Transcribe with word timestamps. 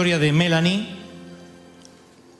historia 0.00 0.18
de 0.18 0.32
Melanie, 0.32 0.86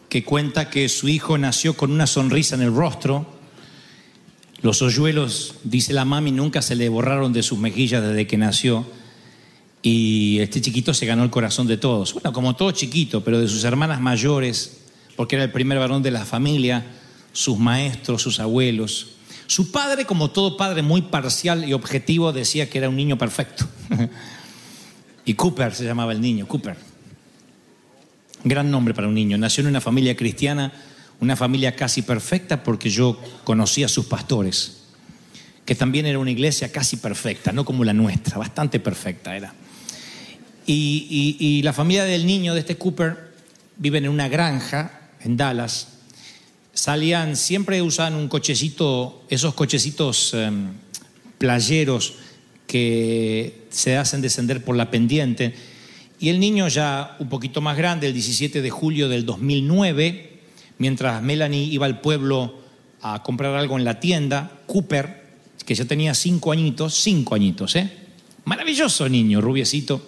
que 0.08 0.24
cuenta 0.24 0.70
que 0.70 0.88
su 0.88 1.08
hijo 1.08 1.36
nació 1.36 1.76
con 1.76 1.92
una 1.92 2.06
sonrisa 2.06 2.54
en 2.54 2.62
el 2.62 2.74
rostro. 2.74 3.26
Los 4.62 4.80
hoyuelos, 4.80 5.56
dice 5.62 5.92
la 5.92 6.06
mami, 6.06 6.32
nunca 6.32 6.62
se 6.62 6.74
le 6.74 6.88
borraron 6.88 7.34
de 7.34 7.42
sus 7.42 7.58
mejillas 7.58 8.02
desde 8.02 8.26
que 8.26 8.38
nació. 8.38 8.86
Y 9.82 10.38
este 10.38 10.62
chiquito 10.62 10.94
se 10.94 11.04
ganó 11.04 11.22
el 11.22 11.28
corazón 11.28 11.66
de 11.66 11.76
todos. 11.76 12.14
Bueno, 12.14 12.32
como 12.32 12.56
todo 12.56 12.70
chiquito, 12.70 13.22
pero 13.22 13.38
de 13.38 13.46
sus 13.46 13.62
hermanas 13.64 14.00
mayores, 14.00 14.78
porque 15.14 15.36
era 15.36 15.44
el 15.44 15.52
primer 15.52 15.78
varón 15.78 16.02
de 16.02 16.12
la 16.12 16.24
familia, 16.24 16.86
sus 17.34 17.58
maestros, 17.58 18.22
sus 18.22 18.40
abuelos. 18.40 19.16
Su 19.48 19.70
padre, 19.70 20.06
como 20.06 20.30
todo 20.30 20.56
padre 20.56 20.80
muy 20.80 21.02
parcial 21.02 21.68
y 21.68 21.74
objetivo, 21.74 22.32
decía 22.32 22.70
que 22.70 22.78
era 22.78 22.88
un 22.88 22.96
niño 22.96 23.18
perfecto. 23.18 23.66
y 25.26 25.34
Cooper 25.34 25.74
se 25.74 25.84
llamaba 25.84 26.12
el 26.12 26.22
niño, 26.22 26.48
Cooper. 26.48 26.89
Gran 28.44 28.70
nombre 28.70 28.94
para 28.94 29.08
un 29.08 29.14
niño. 29.14 29.36
Nació 29.36 29.62
en 29.62 29.68
una 29.68 29.80
familia 29.80 30.16
cristiana, 30.16 30.72
una 31.20 31.36
familia 31.36 31.76
casi 31.76 32.02
perfecta 32.02 32.62
porque 32.62 32.88
yo 32.88 33.20
conocí 33.44 33.84
a 33.84 33.88
sus 33.88 34.06
pastores, 34.06 34.78
que 35.64 35.74
también 35.74 36.06
era 36.06 36.18
una 36.18 36.30
iglesia 36.30 36.72
casi 36.72 36.96
perfecta, 36.96 37.52
no 37.52 37.64
como 37.64 37.84
la 37.84 37.92
nuestra, 37.92 38.38
bastante 38.38 38.80
perfecta 38.80 39.36
era. 39.36 39.54
Y, 40.66 41.60
la 41.64 41.72
familia 41.72 42.04
del 42.04 42.26
niño, 42.26 42.54
de 42.54 42.60
este 42.60 42.76
Cooper, 42.76 43.32
viven 43.76 44.04
en 44.04 44.10
una 44.10 44.28
granja 44.28 45.10
en 45.20 45.36
Dallas. 45.36 45.88
Salían, 46.72 47.36
siempre 47.36 47.82
usaban 47.82 48.14
un 48.14 48.28
cochecito, 48.28 49.24
esos 49.28 49.54
cochecitos 49.54 50.32
em, 50.34 50.68
playeros 51.38 52.14
que 52.66 53.66
se 53.70 53.96
hacen 53.96 54.20
descender 54.20 54.62
por 54.62 54.76
la 54.76 54.90
pendiente. 54.90 55.54
Y 56.20 56.28
el 56.28 56.38
niño 56.38 56.68
ya 56.68 57.16
un 57.18 57.30
poquito 57.30 57.62
más 57.62 57.78
grande, 57.78 58.06
el 58.06 58.12
17 58.12 58.60
de 58.60 58.68
julio 58.68 59.08
del 59.08 59.24
2009, 59.24 60.40
mientras 60.76 61.22
Melanie 61.22 61.64
iba 61.64 61.86
al 61.86 62.02
pueblo 62.02 62.60
a 63.00 63.22
comprar 63.22 63.54
algo 63.54 63.78
en 63.78 63.84
la 63.86 64.00
tienda, 64.00 64.60
Cooper, 64.66 65.24
que 65.64 65.74
ya 65.74 65.86
tenía 65.86 66.12
cinco 66.12 66.52
añitos, 66.52 66.94
cinco 66.94 67.34
añitos, 67.34 67.74
¿eh? 67.74 67.90
Maravilloso 68.44 69.08
niño, 69.08 69.40
rubiecito, 69.40 70.06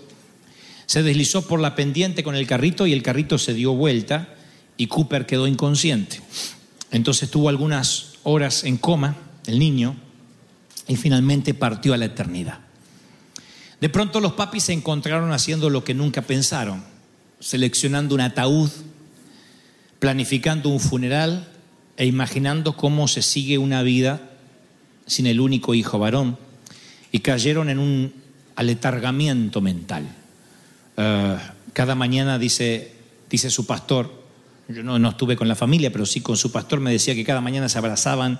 se 0.84 1.02
deslizó 1.02 1.48
por 1.48 1.60
la 1.60 1.74
pendiente 1.74 2.22
con 2.22 2.36
el 2.36 2.46
carrito 2.46 2.86
y 2.86 2.92
el 2.92 3.02
carrito 3.02 3.38
se 3.38 3.54
dio 3.54 3.72
vuelta 3.72 4.34
y 4.76 4.88
Cooper 4.88 5.24
quedó 5.24 5.46
inconsciente. 5.46 6.20
Entonces 6.90 7.30
tuvo 7.30 7.48
algunas 7.48 8.18
horas 8.22 8.64
en 8.64 8.76
coma, 8.76 9.16
el 9.46 9.58
niño, 9.58 9.96
y 10.88 10.96
finalmente 10.96 11.54
partió 11.54 11.94
a 11.94 11.96
la 11.96 12.04
eternidad. 12.04 12.58
De 13.82 13.88
pronto 13.88 14.20
los 14.20 14.34
papis 14.34 14.62
se 14.62 14.72
encontraron 14.72 15.32
haciendo 15.32 15.68
lo 15.68 15.82
que 15.82 15.92
nunca 15.92 16.22
pensaron, 16.22 16.84
seleccionando 17.40 18.14
un 18.14 18.20
ataúd, 18.20 18.70
planificando 19.98 20.68
un 20.68 20.78
funeral 20.78 21.48
e 21.96 22.06
imaginando 22.06 22.76
cómo 22.76 23.08
se 23.08 23.22
sigue 23.22 23.58
una 23.58 23.82
vida 23.82 24.30
sin 25.08 25.26
el 25.26 25.40
único 25.40 25.74
hijo 25.74 25.98
varón, 25.98 26.38
y 27.10 27.18
cayeron 27.18 27.70
en 27.70 27.80
un 27.80 28.14
aletargamiento 28.54 29.60
mental. 29.60 30.06
Eh, 30.96 31.38
cada 31.72 31.96
mañana 31.96 32.38
dice, 32.38 32.92
dice 33.28 33.50
su 33.50 33.66
pastor, 33.66 34.12
yo 34.68 34.84
no, 34.84 35.00
no 35.00 35.08
estuve 35.08 35.34
con 35.34 35.48
la 35.48 35.56
familia, 35.56 35.90
pero 35.90 36.06
sí 36.06 36.20
con 36.20 36.36
su 36.36 36.52
pastor, 36.52 36.78
me 36.78 36.92
decía 36.92 37.16
que 37.16 37.24
cada 37.24 37.40
mañana 37.40 37.68
se 37.68 37.78
abrazaban 37.78 38.38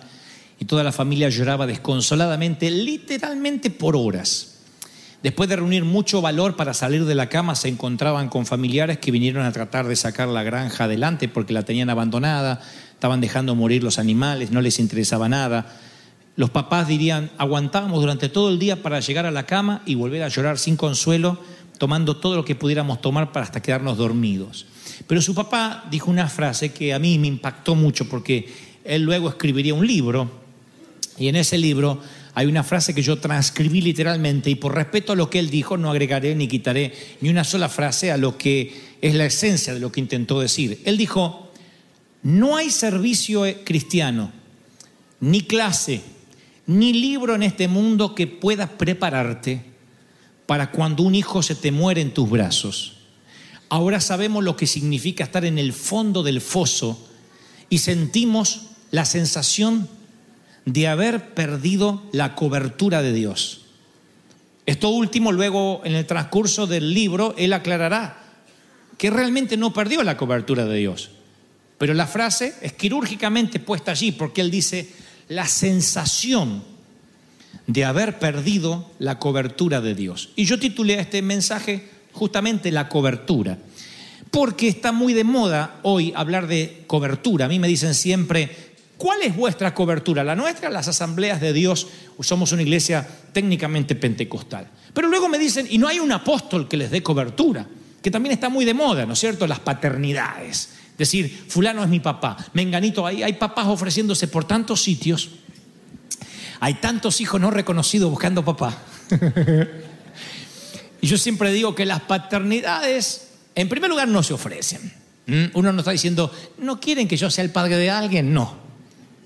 y 0.60 0.66
toda 0.66 0.84
la 0.84 0.92
familia 0.92 1.31
lloraba 1.31 1.66
desconsoladamente, 1.66 2.70
literalmente 2.70 3.70
por 3.70 3.97
horas. 3.97 4.51
Después 5.22 5.49
de 5.49 5.55
reunir 5.55 5.84
mucho 5.84 6.21
valor 6.21 6.56
para 6.56 6.75
salir 6.75 7.05
de 7.05 7.15
la 7.15 7.28
cama, 7.28 7.55
se 7.55 7.69
encontraban 7.69 8.28
con 8.28 8.44
familiares 8.44 8.99
que 8.99 9.12
vinieron 9.12 9.44
a 9.44 9.53
tratar 9.53 9.87
de 9.87 9.94
sacar 9.94 10.27
la 10.27 10.43
granja 10.43 10.84
adelante 10.84 11.28
porque 11.28 11.53
la 11.53 11.65
tenían 11.65 11.91
abandonada, 11.91 12.60
estaban 12.93 13.21
dejando 13.21 13.55
morir 13.55 13.84
los 13.84 14.00
animales, 14.00 14.50
no 14.50 14.61
les 14.61 14.81
interesaba 14.81 15.28
nada. 15.28 15.78
Los 16.34 16.50
papás 16.50 16.88
dirían, 16.88 17.31
aguantábamos 17.38 18.00
durante 18.00 18.28
todo 18.28 18.49
el 18.49 18.59
día 18.59 18.82
para 18.82 18.99
llegar 18.99 19.25
a 19.25 19.31
la 19.31 19.47
cama 19.47 19.82
y 19.87 19.94
volver 19.94 20.25
a 20.25 20.28
llorar 20.28 20.59
sin 20.59 20.77
consuelo, 20.77 21.38
tomando 21.78 22.16
todo 22.16 22.34
lo 22.34 22.44
que 22.44 22.56
pudiéramos 22.56 23.00
tomar 23.00 23.31
para 23.31 23.47
hasta 23.47 23.62
quedarnos 23.62 23.99
dormidos. 23.99 24.66
Pero 25.06 25.22
su 25.22 25.37
papá 25.37 25.84
dijo 25.88 26.11
una 26.11 26.28
frase 26.28 26.72
que 26.72 26.94
a 26.94 26.99
mí 26.99 27.19
me 27.19 27.28
impactó 27.28 27.77
mucho 27.77 28.09
porque 28.09 28.53
él 28.84 29.03
luego 29.03 29.28
escribiría 29.28 29.75
un 29.75 29.87
libro 29.87 30.43
y 31.16 31.28
en 31.28 31.37
ese 31.37 31.59
libro 31.59 32.00
hay 32.34 32.47
una 32.47 32.65
frase 32.65 32.94
que 32.94 33.03
yo 33.03 33.19
transcribí 33.19 33.82
literalmente 33.82 34.48
y 34.48 34.54
por 34.54 34.75
respeto 34.75 35.12
a 35.12 35.16
lo 35.16 35.28
que 35.28 35.38
él 35.38 35.50
dijo 35.50 35.76
no 35.76 35.91
agregaré 35.91 36.34
ni 36.34 36.48
quitaré 36.48 36.93
ni 37.20 37.28
una 37.28 37.44
sola 37.44 37.69
frase 37.69 38.10
a 38.10 38.16
lo 38.16 38.38
que 38.38 38.72
es 39.03 39.15
la 39.15 39.26
esencia 39.26 39.75
de 39.75 39.81
lo 39.81 39.93
que 39.93 40.00
intentó 40.00 40.41
decir. 40.41 40.81
Él 40.84 40.97
dijo, 40.97 41.50
no 42.22 42.56
hay 42.56 42.70
servicio 42.70 43.44
cristiano, 43.65 44.32
ni 45.20 45.43
clase, 45.43 46.00
ni 46.66 46.93
libro 46.93 47.34
en 47.34 47.43
este 47.43 47.69
mundo 47.69 48.15
que 48.15 48.26
pueda 48.26 48.78
prepararte 48.78 49.64
para 50.47 50.70
cuando 50.70 51.03
un 51.03 51.14
hijo 51.14 51.43
se 51.43 51.54
te 51.54 51.70
muere 51.70 52.00
en 52.00 52.14
tus 52.14 52.31
brazos. 52.31 52.99
Ahora 53.69 54.00
sabemos 54.00 54.44
lo 54.44 54.56
que 54.56 54.66
significa 54.66 55.25
estar 55.25 55.44
en 55.44 55.59
el 55.59 55.72
fondo 55.72 56.22
del 56.22 56.41
foso 56.41 57.09
y 57.69 57.78
sentimos 57.78 58.69
la 58.90 59.05
sensación 59.05 59.88
de 60.64 60.88
haber 60.88 61.35
perdido 61.35 62.03
la 62.12 62.35
cobertura 62.35 63.03
de 63.03 63.12
Dios. 63.12 63.62
Esto 64.67 64.91
último, 64.91 65.32
luego 65.32 65.82
en 65.85 65.94
el 65.94 66.06
transcurso 66.06 66.67
del 66.67 66.94
libro, 66.94 67.35
él 67.37 67.53
aclarará 67.53 68.23
que 68.97 69.11
realmente 69.11 69.56
no 69.56 69.73
perdió 69.73 70.03
la 70.05 70.17
cobertura 70.17 70.64
de 70.64 70.79
Dios. 70.79 71.11
Pero 71.79 71.94
la 71.94 72.06
frase 72.06 72.55
es 72.62 72.73
quirúrgicamente 72.75 73.59
puesta 73.59 73.91
allí 73.91 74.12
porque 74.12 74.41
él 74.41 74.50
dice 74.53 74.88
la 75.29 75.47
sensación 75.49 76.62
de 77.67 77.85
haber 77.85 78.19
perdido 78.19 78.91
la 78.99 79.19
cobertura 79.19 79.81
de 79.81 79.94
Dios. 79.94 80.31
Y 80.37 80.44
yo 80.44 80.61
titulé 80.61 80.99
a 80.99 81.03
este 81.03 81.23
mensaje 81.23 81.88
justamente 82.12 82.70
la 82.70 82.88
cobertura, 82.88 83.58
porque 84.31 84.69
está 84.69 84.93
muy 84.93 85.12
de 85.12 85.25
moda 85.25 85.81
hoy 85.82 86.12
hablar 86.15 86.47
de 86.47 86.85
cobertura. 86.87 87.47
A 87.47 87.49
mí 87.49 87.58
me 87.58 87.69
dicen 87.69 87.94
siempre, 87.94 88.71
¿Cuál 89.02 89.22
es 89.22 89.34
vuestra 89.34 89.75
cobertura? 89.75 90.22
La 90.22 90.37
nuestra, 90.37 90.70
las 90.70 90.87
asambleas 90.87 91.40
de 91.40 91.52
Dios, 91.52 91.88
somos 92.20 92.52
una 92.52 92.62
iglesia 92.62 93.04
técnicamente 93.32 93.96
pentecostal. 93.96 94.69
Pero 94.94 95.08
luego 95.08 95.28
me 95.28 95.40
dicen, 95.40 95.66
y 95.69 95.76
no 95.76 95.88
hay 95.88 95.99
un 95.99 96.12
apóstol 96.12 96.69
que 96.69 96.76
les 96.76 96.93
dé 96.93 97.02
cobertura, 97.02 97.66
que 98.00 98.12
también 98.12 98.32
está 98.32 98.49
muy 98.49 98.64
de 98.64 98.75
moda, 98.75 99.04
¿no 99.04 99.14
es 99.14 99.19
cierto? 99.19 99.49
Las 99.49 99.58
paternidades. 99.58 100.69
Decir, 100.96 101.46
fulano 101.49 101.82
es 101.82 101.88
mi 101.88 101.99
papá, 101.99 102.37
menganito, 102.52 103.04
ahí 103.04 103.25
hay 103.25 103.32
papás 103.32 103.66
ofreciéndose 103.66 104.28
por 104.28 104.44
tantos 104.44 104.81
sitios. 104.84 105.31
Hay 106.60 106.75
tantos 106.75 107.20
hijos 107.20 107.40
no 107.40 107.50
reconocidos 107.50 108.08
buscando 108.08 108.44
papá. 108.44 108.84
y 111.00 111.08
yo 111.08 111.19
siempre 111.19 111.50
digo 111.50 111.75
que 111.75 111.87
las 111.87 112.02
paternidades, 112.02 113.31
en 113.56 113.69
primer 113.69 113.90
lugar, 113.90 114.06
no 114.06 114.22
se 114.22 114.32
ofrecen. 114.32 114.93
Uno 115.55 115.72
no 115.72 115.81
está 115.81 115.90
diciendo, 115.90 116.31
no 116.58 116.78
quieren 116.78 117.08
que 117.08 117.16
yo 117.16 117.32
sea 117.32 117.43
el 117.43 117.50
padre 117.50 117.78
de 117.78 117.90
alguien, 117.90 118.32
no. 118.32 118.62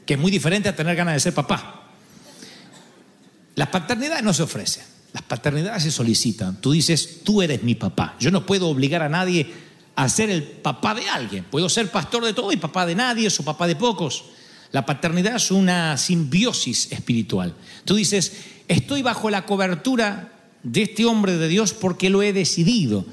Que 0.07 0.15
es 0.15 0.21
muy 0.21 0.31
diferente 0.31 0.69
a 0.69 0.77
tener 0.77 0.97
ganas 0.97 1.15
de 1.15 1.21
ser 1.21 1.35
papá. 1.35 1.83
Las 3.57 3.69
paternidades 3.69 4.23
no 4.23 4.33
se 4.33 4.45
ofrecen, 4.45 4.85
las 5.13 5.23
paternidades 5.23 5.83
se 5.83 5.91
solicitan. 5.91 6.61
Tú 6.61 6.73
dices, 6.73 7.23
tú 7.25 7.43
eres 7.43 7.63
mi 7.63 7.75
papá. 7.75 8.17
Yo 8.21 8.31
no 8.31 8.47
puedo 8.47 8.69
obligar 8.69 9.03
a 9.03 9.09
nadie 9.09 9.51
a 9.97 10.09
ser 10.09 10.31
el 10.31 10.43
papá 10.43 10.95
de 10.95 11.09
alguien. 11.09 11.45
Puedo 11.45 11.69
ser 11.69 11.91
pastor 11.91 12.25
de 12.25 12.35
todo 12.35 12.53
y 12.53 12.57
papá 12.57 12.87
de 12.87 12.95
nadie 12.95 13.29
o 13.29 13.43
papá 13.43 13.67
de 13.67 13.77
pocos. 13.77 14.25
La 14.73 14.85
paternidad 14.85 15.37
es 15.37 15.51
una 15.51 15.97
simbiosis 15.97 16.93
espiritual. 16.93 17.55
Tú 17.85 17.97
dices, 17.97 18.33
estoy 18.69 19.03
bajo 19.03 19.31
la 19.31 19.47
cobertura 19.47 20.33
de 20.63 20.83
este 20.83 21.07
hombre 21.07 21.37
de 21.37 21.49
Dios 21.49 21.73
porque 21.73 22.11
lo 22.11 22.23
he 22.23 22.33
decidido. 22.33 23.07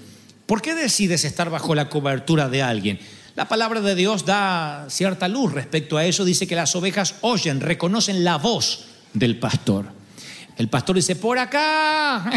¿Por 0.45 0.61
qué 0.61 0.75
decides 0.75 1.23
estar 1.23 1.49
bajo 1.49 1.73
la 1.73 1.89
cobertura 1.89 2.49
de 2.49 2.61
alguien? 2.61 2.99
La 3.35 3.47
palabra 3.47 3.81
de 3.81 3.95
Dios 3.95 4.25
da 4.25 4.85
cierta 4.89 5.27
luz 5.27 5.53
respecto 5.53 5.97
a 5.97 6.05
eso. 6.05 6.23
Dice 6.23 6.45
que 6.45 6.55
las 6.55 6.75
ovejas 6.75 7.15
oyen, 7.21 7.61
reconocen 7.61 8.23
la 8.23 8.37
voz 8.37 8.85
del 9.13 9.39
pastor. 9.39 9.87
El 10.55 10.69
pastor 10.69 10.95
dice, 10.95 11.15
por 11.15 11.39
acá. 11.39 12.29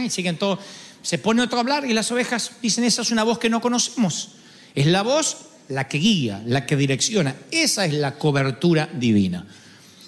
Y 0.04 0.10
siguen 0.10 0.36
todos. 0.36 0.60
Se 1.02 1.18
pone 1.18 1.42
otro 1.42 1.58
a 1.58 1.62
hablar 1.62 1.84
y 1.84 1.92
las 1.92 2.12
ovejas 2.12 2.52
dicen, 2.62 2.84
esa 2.84 3.02
es 3.02 3.10
una 3.10 3.24
voz 3.24 3.38
que 3.38 3.50
no 3.50 3.60
conocemos. 3.60 4.32
Es 4.74 4.86
la 4.86 5.02
voz 5.02 5.38
la 5.68 5.88
que 5.88 5.98
guía, 5.98 6.42
la 6.46 6.66
que 6.66 6.76
direcciona. 6.76 7.34
Esa 7.50 7.86
es 7.86 7.94
la 7.94 8.16
cobertura 8.16 8.88
divina. 8.92 9.44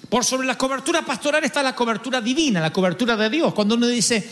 Por 0.07 0.23
sobre 0.23 0.47
la 0.47 0.57
cobertura 0.57 1.03
pastoral 1.03 1.43
está 1.43 1.61
la 1.63 1.75
cobertura 1.75 2.21
divina, 2.21 2.61
la 2.61 2.71
cobertura 2.71 3.17
de 3.17 3.29
Dios. 3.29 3.53
Cuando 3.53 3.75
uno 3.75 3.87
dice, 3.87 4.25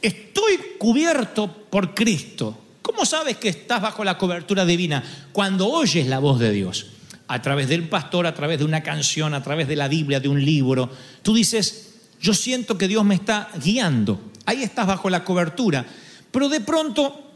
estoy 0.00 0.58
cubierto 0.78 1.52
por 1.70 1.94
Cristo, 1.94 2.65
¿cómo 2.86 3.04
sabes 3.04 3.36
que 3.38 3.48
estás 3.48 3.82
bajo 3.82 4.04
la 4.04 4.16
cobertura 4.16 4.64
divina? 4.64 5.02
Cuando 5.32 5.68
oyes 5.68 6.06
la 6.06 6.20
voz 6.20 6.38
de 6.38 6.52
Dios, 6.52 6.86
a 7.26 7.42
través 7.42 7.68
del 7.68 7.88
pastor, 7.88 8.28
a 8.28 8.34
través 8.34 8.60
de 8.60 8.64
una 8.64 8.84
canción, 8.84 9.34
a 9.34 9.42
través 9.42 9.66
de 9.66 9.74
la 9.74 9.88
Biblia, 9.88 10.20
de 10.20 10.28
un 10.28 10.44
libro, 10.44 10.88
tú 11.22 11.34
dices, 11.34 11.94
yo 12.20 12.32
siento 12.32 12.78
que 12.78 12.86
Dios 12.86 13.04
me 13.04 13.16
está 13.16 13.50
guiando. 13.60 14.20
Ahí 14.44 14.62
estás 14.62 14.86
bajo 14.86 15.10
la 15.10 15.24
cobertura. 15.24 15.84
Pero 16.30 16.48
de 16.48 16.60
pronto 16.60 17.32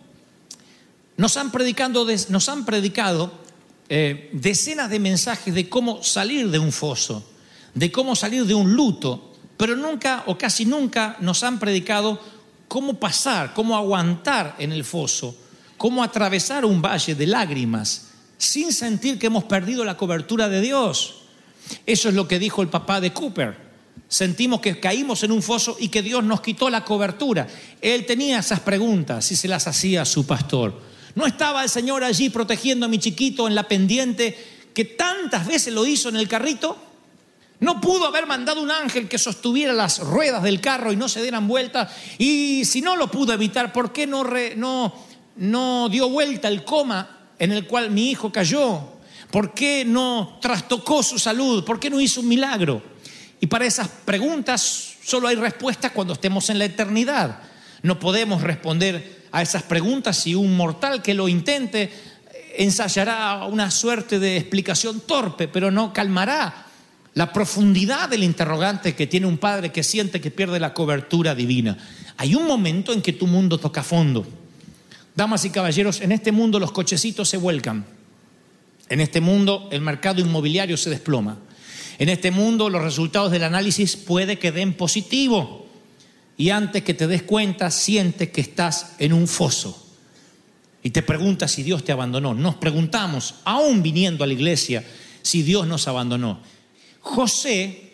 nos 1.16 1.36
han, 1.36 1.50
predicando, 1.50 2.06
nos 2.28 2.48
han 2.48 2.64
predicado 2.64 3.32
eh, 3.88 4.30
decenas 4.32 4.88
de 4.88 5.00
mensajes 5.00 5.52
de 5.52 5.68
cómo 5.68 6.00
salir 6.04 6.48
de 6.48 6.60
un 6.60 6.70
foso, 6.70 7.28
de 7.74 7.90
cómo 7.90 8.14
salir 8.14 8.44
de 8.46 8.54
un 8.54 8.74
luto, 8.74 9.32
pero 9.56 9.74
nunca 9.74 10.22
o 10.26 10.38
casi 10.38 10.64
nunca 10.64 11.16
nos 11.18 11.42
han 11.42 11.58
predicado 11.58 12.20
cómo 12.70 12.94
pasar, 12.94 13.52
cómo 13.52 13.76
aguantar 13.76 14.54
en 14.60 14.70
el 14.70 14.84
foso, 14.84 15.34
cómo 15.76 16.04
atravesar 16.04 16.64
un 16.64 16.80
valle 16.80 17.16
de 17.16 17.26
lágrimas 17.26 18.10
sin 18.38 18.72
sentir 18.72 19.18
que 19.18 19.26
hemos 19.26 19.42
perdido 19.42 19.84
la 19.84 19.96
cobertura 19.96 20.48
de 20.48 20.60
Dios. 20.60 21.16
Eso 21.84 22.08
es 22.08 22.14
lo 22.14 22.28
que 22.28 22.38
dijo 22.38 22.62
el 22.62 22.68
papá 22.68 23.00
de 23.00 23.12
Cooper. 23.12 23.56
Sentimos 24.06 24.60
que 24.60 24.78
caímos 24.78 25.24
en 25.24 25.32
un 25.32 25.42
foso 25.42 25.76
y 25.80 25.88
que 25.88 26.00
Dios 26.00 26.22
nos 26.22 26.42
quitó 26.42 26.70
la 26.70 26.84
cobertura. 26.84 27.48
Él 27.80 28.06
tenía 28.06 28.38
esas 28.38 28.60
preguntas 28.60 29.32
y 29.32 29.34
se 29.34 29.48
las 29.48 29.66
hacía 29.66 30.02
a 30.02 30.06
su 30.06 30.24
pastor. 30.24 30.80
¿No 31.16 31.26
estaba 31.26 31.64
el 31.64 31.68
Señor 31.68 32.04
allí 32.04 32.30
protegiendo 32.30 32.86
a 32.86 32.88
mi 32.88 33.00
chiquito 33.00 33.48
en 33.48 33.56
la 33.56 33.66
pendiente 33.66 34.38
que 34.72 34.84
tantas 34.84 35.44
veces 35.44 35.74
lo 35.74 35.84
hizo 35.86 36.08
en 36.08 36.16
el 36.16 36.28
carrito? 36.28 36.78
¿No 37.60 37.78
pudo 37.78 38.06
haber 38.06 38.26
mandado 38.26 38.62
un 38.62 38.70
ángel 38.70 39.06
que 39.06 39.18
sostuviera 39.18 39.74
las 39.74 39.98
ruedas 39.98 40.42
del 40.42 40.62
carro 40.62 40.92
y 40.92 40.96
no 40.96 41.10
se 41.10 41.20
dieran 41.20 41.46
vueltas? 41.46 41.92
Y 42.16 42.64
si 42.64 42.80
no 42.80 42.96
lo 42.96 43.10
pudo 43.10 43.34
evitar, 43.34 43.70
¿por 43.70 43.92
qué 43.92 44.06
no, 44.06 44.24
no, 44.56 44.94
no 45.36 45.88
dio 45.90 46.08
vuelta 46.08 46.48
el 46.48 46.64
coma 46.64 47.28
en 47.38 47.52
el 47.52 47.66
cual 47.66 47.90
mi 47.90 48.10
hijo 48.10 48.32
cayó? 48.32 48.80
¿Por 49.30 49.52
qué 49.52 49.84
no 49.84 50.38
trastocó 50.40 51.02
su 51.02 51.18
salud? 51.18 51.62
¿Por 51.62 51.78
qué 51.78 51.90
no 51.90 52.00
hizo 52.00 52.22
un 52.22 52.28
milagro? 52.28 52.82
Y 53.40 53.46
para 53.46 53.66
esas 53.66 53.88
preguntas 54.06 54.94
solo 55.04 55.28
hay 55.28 55.36
respuestas 55.36 55.92
cuando 55.92 56.14
estemos 56.14 56.48
en 56.48 56.58
la 56.58 56.64
eternidad. 56.64 57.40
No 57.82 57.98
podemos 57.98 58.40
responder 58.40 59.26
a 59.32 59.42
esas 59.42 59.64
preguntas 59.64 60.26
y 60.26 60.34
un 60.34 60.56
mortal 60.56 61.02
que 61.02 61.12
lo 61.12 61.28
intente 61.28 61.92
ensayará 62.56 63.44
una 63.44 63.70
suerte 63.70 64.18
de 64.18 64.38
explicación 64.38 65.00
torpe, 65.00 65.46
pero 65.46 65.70
no 65.70 65.92
calmará 65.92 66.68
la 67.14 67.32
profundidad 67.32 68.08
del 68.08 68.22
interrogante 68.22 68.94
que 68.94 69.06
tiene 69.06 69.26
un 69.26 69.38
padre 69.38 69.72
que 69.72 69.82
siente 69.82 70.20
que 70.20 70.30
pierde 70.30 70.60
la 70.60 70.74
cobertura 70.74 71.34
divina. 71.34 71.76
Hay 72.16 72.34
un 72.34 72.46
momento 72.46 72.92
en 72.92 73.02
que 73.02 73.12
tu 73.12 73.26
mundo 73.26 73.58
toca 73.58 73.82
fondo. 73.82 74.26
Damas 75.14 75.44
y 75.44 75.50
caballeros, 75.50 76.00
en 76.00 76.12
este 76.12 76.32
mundo 76.32 76.60
los 76.60 76.72
cochecitos 76.72 77.28
se 77.28 77.36
vuelcan. 77.36 77.84
En 78.88 79.00
este 79.00 79.20
mundo 79.20 79.68
el 79.72 79.80
mercado 79.80 80.20
inmobiliario 80.20 80.76
se 80.76 80.90
desploma. 80.90 81.38
En 81.98 82.08
este 82.08 82.30
mundo 82.30 82.70
los 82.70 82.82
resultados 82.82 83.30
del 83.30 83.44
análisis 83.44 83.96
puede 83.96 84.38
que 84.38 84.52
den 84.52 84.74
positivo 84.74 85.66
y 86.36 86.50
antes 86.50 86.82
que 86.82 86.94
te 86.94 87.06
des 87.06 87.22
cuenta 87.22 87.70
sientes 87.70 88.30
que 88.30 88.40
estás 88.40 88.94
en 88.98 89.12
un 89.12 89.28
foso. 89.28 89.86
Y 90.82 90.90
te 90.90 91.02
preguntas 91.02 91.52
si 91.52 91.62
Dios 91.62 91.84
te 91.84 91.92
abandonó. 91.92 92.32
Nos 92.32 92.54
preguntamos, 92.54 93.34
aún 93.44 93.82
viniendo 93.82 94.24
a 94.24 94.26
la 94.26 94.32
iglesia, 94.32 94.82
si 95.22 95.42
Dios 95.42 95.66
nos 95.66 95.86
abandonó. 95.88 96.40
José, 97.00 97.92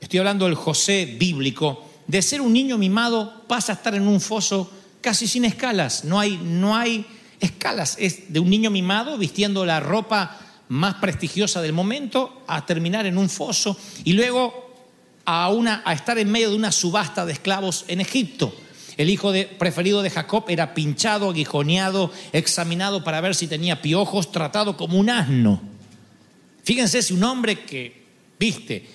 estoy 0.00 0.18
hablando 0.18 0.46
del 0.46 0.54
José 0.54 1.16
bíblico, 1.18 1.84
de 2.06 2.22
ser 2.22 2.40
un 2.40 2.52
niño 2.52 2.78
mimado 2.78 3.44
pasa 3.46 3.72
a 3.72 3.76
estar 3.76 3.94
en 3.94 4.06
un 4.06 4.20
foso 4.20 4.70
casi 5.00 5.26
sin 5.26 5.44
escalas. 5.44 6.04
No 6.04 6.20
hay, 6.20 7.06
escalas. 7.40 7.96
Es 7.98 8.32
de 8.32 8.40
un 8.40 8.50
niño 8.50 8.70
mimado 8.70 9.18
vistiendo 9.18 9.64
la 9.66 9.80
ropa 9.80 10.38
más 10.68 10.94
prestigiosa 10.94 11.60
del 11.60 11.72
momento 11.72 12.42
a 12.46 12.64
terminar 12.64 13.06
en 13.06 13.18
un 13.18 13.28
foso 13.28 13.76
y 14.04 14.14
luego 14.14 14.64
a 15.26 15.92
estar 15.92 16.18
en 16.18 16.30
medio 16.30 16.50
de 16.50 16.56
una 16.56 16.72
subasta 16.72 17.26
de 17.26 17.32
esclavos 17.32 17.84
en 17.88 18.00
Egipto. 18.00 18.54
El 18.96 19.10
hijo 19.10 19.32
preferido 19.58 20.02
de 20.02 20.10
Jacob 20.10 20.44
era 20.48 20.72
pinchado, 20.72 21.30
aguijoneado, 21.30 22.12
examinado 22.32 23.02
para 23.02 23.20
ver 23.20 23.34
si 23.34 23.46
tenía 23.46 23.82
piojos, 23.82 24.30
tratado 24.30 24.76
como 24.76 24.98
un 24.98 25.10
asno. 25.10 25.60
Fíjense 26.62 27.02
si 27.02 27.12
un 27.12 27.24
hombre 27.24 27.64
que 27.64 28.03
viste 28.38 28.86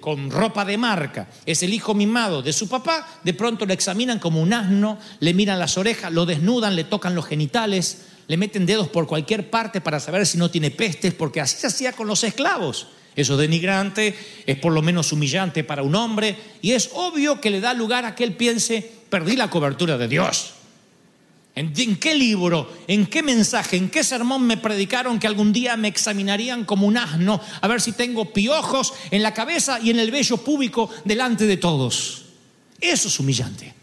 con 0.00 0.30
ropa 0.30 0.64
de 0.64 0.78
marca 0.78 1.28
es 1.44 1.62
el 1.62 1.74
hijo 1.74 1.94
mimado 1.94 2.42
de 2.42 2.52
su 2.52 2.68
papá, 2.68 3.06
de 3.22 3.34
pronto 3.34 3.66
lo 3.66 3.72
examinan 3.72 4.18
como 4.18 4.40
un 4.40 4.52
asno, 4.52 4.98
le 5.20 5.34
miran 5.34 5.58
las 5.58 5.76
orejas, 5.76 6.12
lo 6.12 6.24
desnudan, 6.24 6.74
le 6.74 6.84
tocan 6.84 7.14
los 7.14 7.26
genitales, 7.26 8.06
le 8.28 8.36
meten 8.36 8.66
dedos 8.66 8.88
por 8.88 9.06
cualquier 9.06 9.50
parte 9.50 9.80
para 9.80 10.00
saber 10.00 10.26
si 10.26 10.38
no 10.38 10.50
tiene 10.50 10.70
pestes, 10.70 11.12
porque 11.14 11.40
así 11.40 11.58
se 11.58 11.66
hacía 11.66 11.92
con 11.92 12.06
los 12.06 12.24
esclavos. 12.24 12.88
Eso 13.14 13.34
es 13.34 13.40
denigrante, 13.40 14.14
es 14.46 14.56
por 14.58 14.72
lo 14.72 14.80
menos 14.80 15.12
humillante 15.12 15.64
para 15.64 15.82
un 15.82 15.96
hombre 15.96 16.36
y 16.62 16.72
es 16.72 16.90
obvio 16.94 17.40
que 17.40 17.50
le 17.50 17.60
da 17.60 17.74
lugar 17.74 18.04
a 18.04 18.14
que 18.14 18.22
él 18.22 18.34
piense, 18.34 18.90
perdí 19.10 19.34
la 19.34 19.50
cobertura 19.50 19.98
de 19.98 20.08
Dios. 20.08 20.54
¿En, 21.58 21.96
qué 21.96 22.14
libro, 22.14 22.72
en 22.86 23.06
qué 23.06 23.20
mensaje, 23.20 23.76
en 23.76 23.90
qué 23.90 24.04
sermón 24.04 24.46
me 24.46 24.58
predicaron 24.58 25.18
que 25.18 25.26
algún 25.26 25.52
día 25.52 25.76
me 25.76 25.88
examinarían 25.88 26.64
como 26.64 26.86
un 26.86 26.96
asno 26.96 27.40
a 27.60 27.66
ver 27.66 27.80
si 27.80 27.90
tengo 27.90 28.32
piojos 28.32 28.92
en 29.10 29.24
la 29.24 29.34
cabeza 29.34 29.80
y 29.80 29.90
en 29.90 29.98
el 29.98 30.12
vello 30.12 30.36
púbico 30.36 30.88
delante 31.04 31.48
de 31.48 31.56
todos? 31.56 32.26
Eso 32.80 33.08
es 33.08 33.18
humillante. 33.18 33.74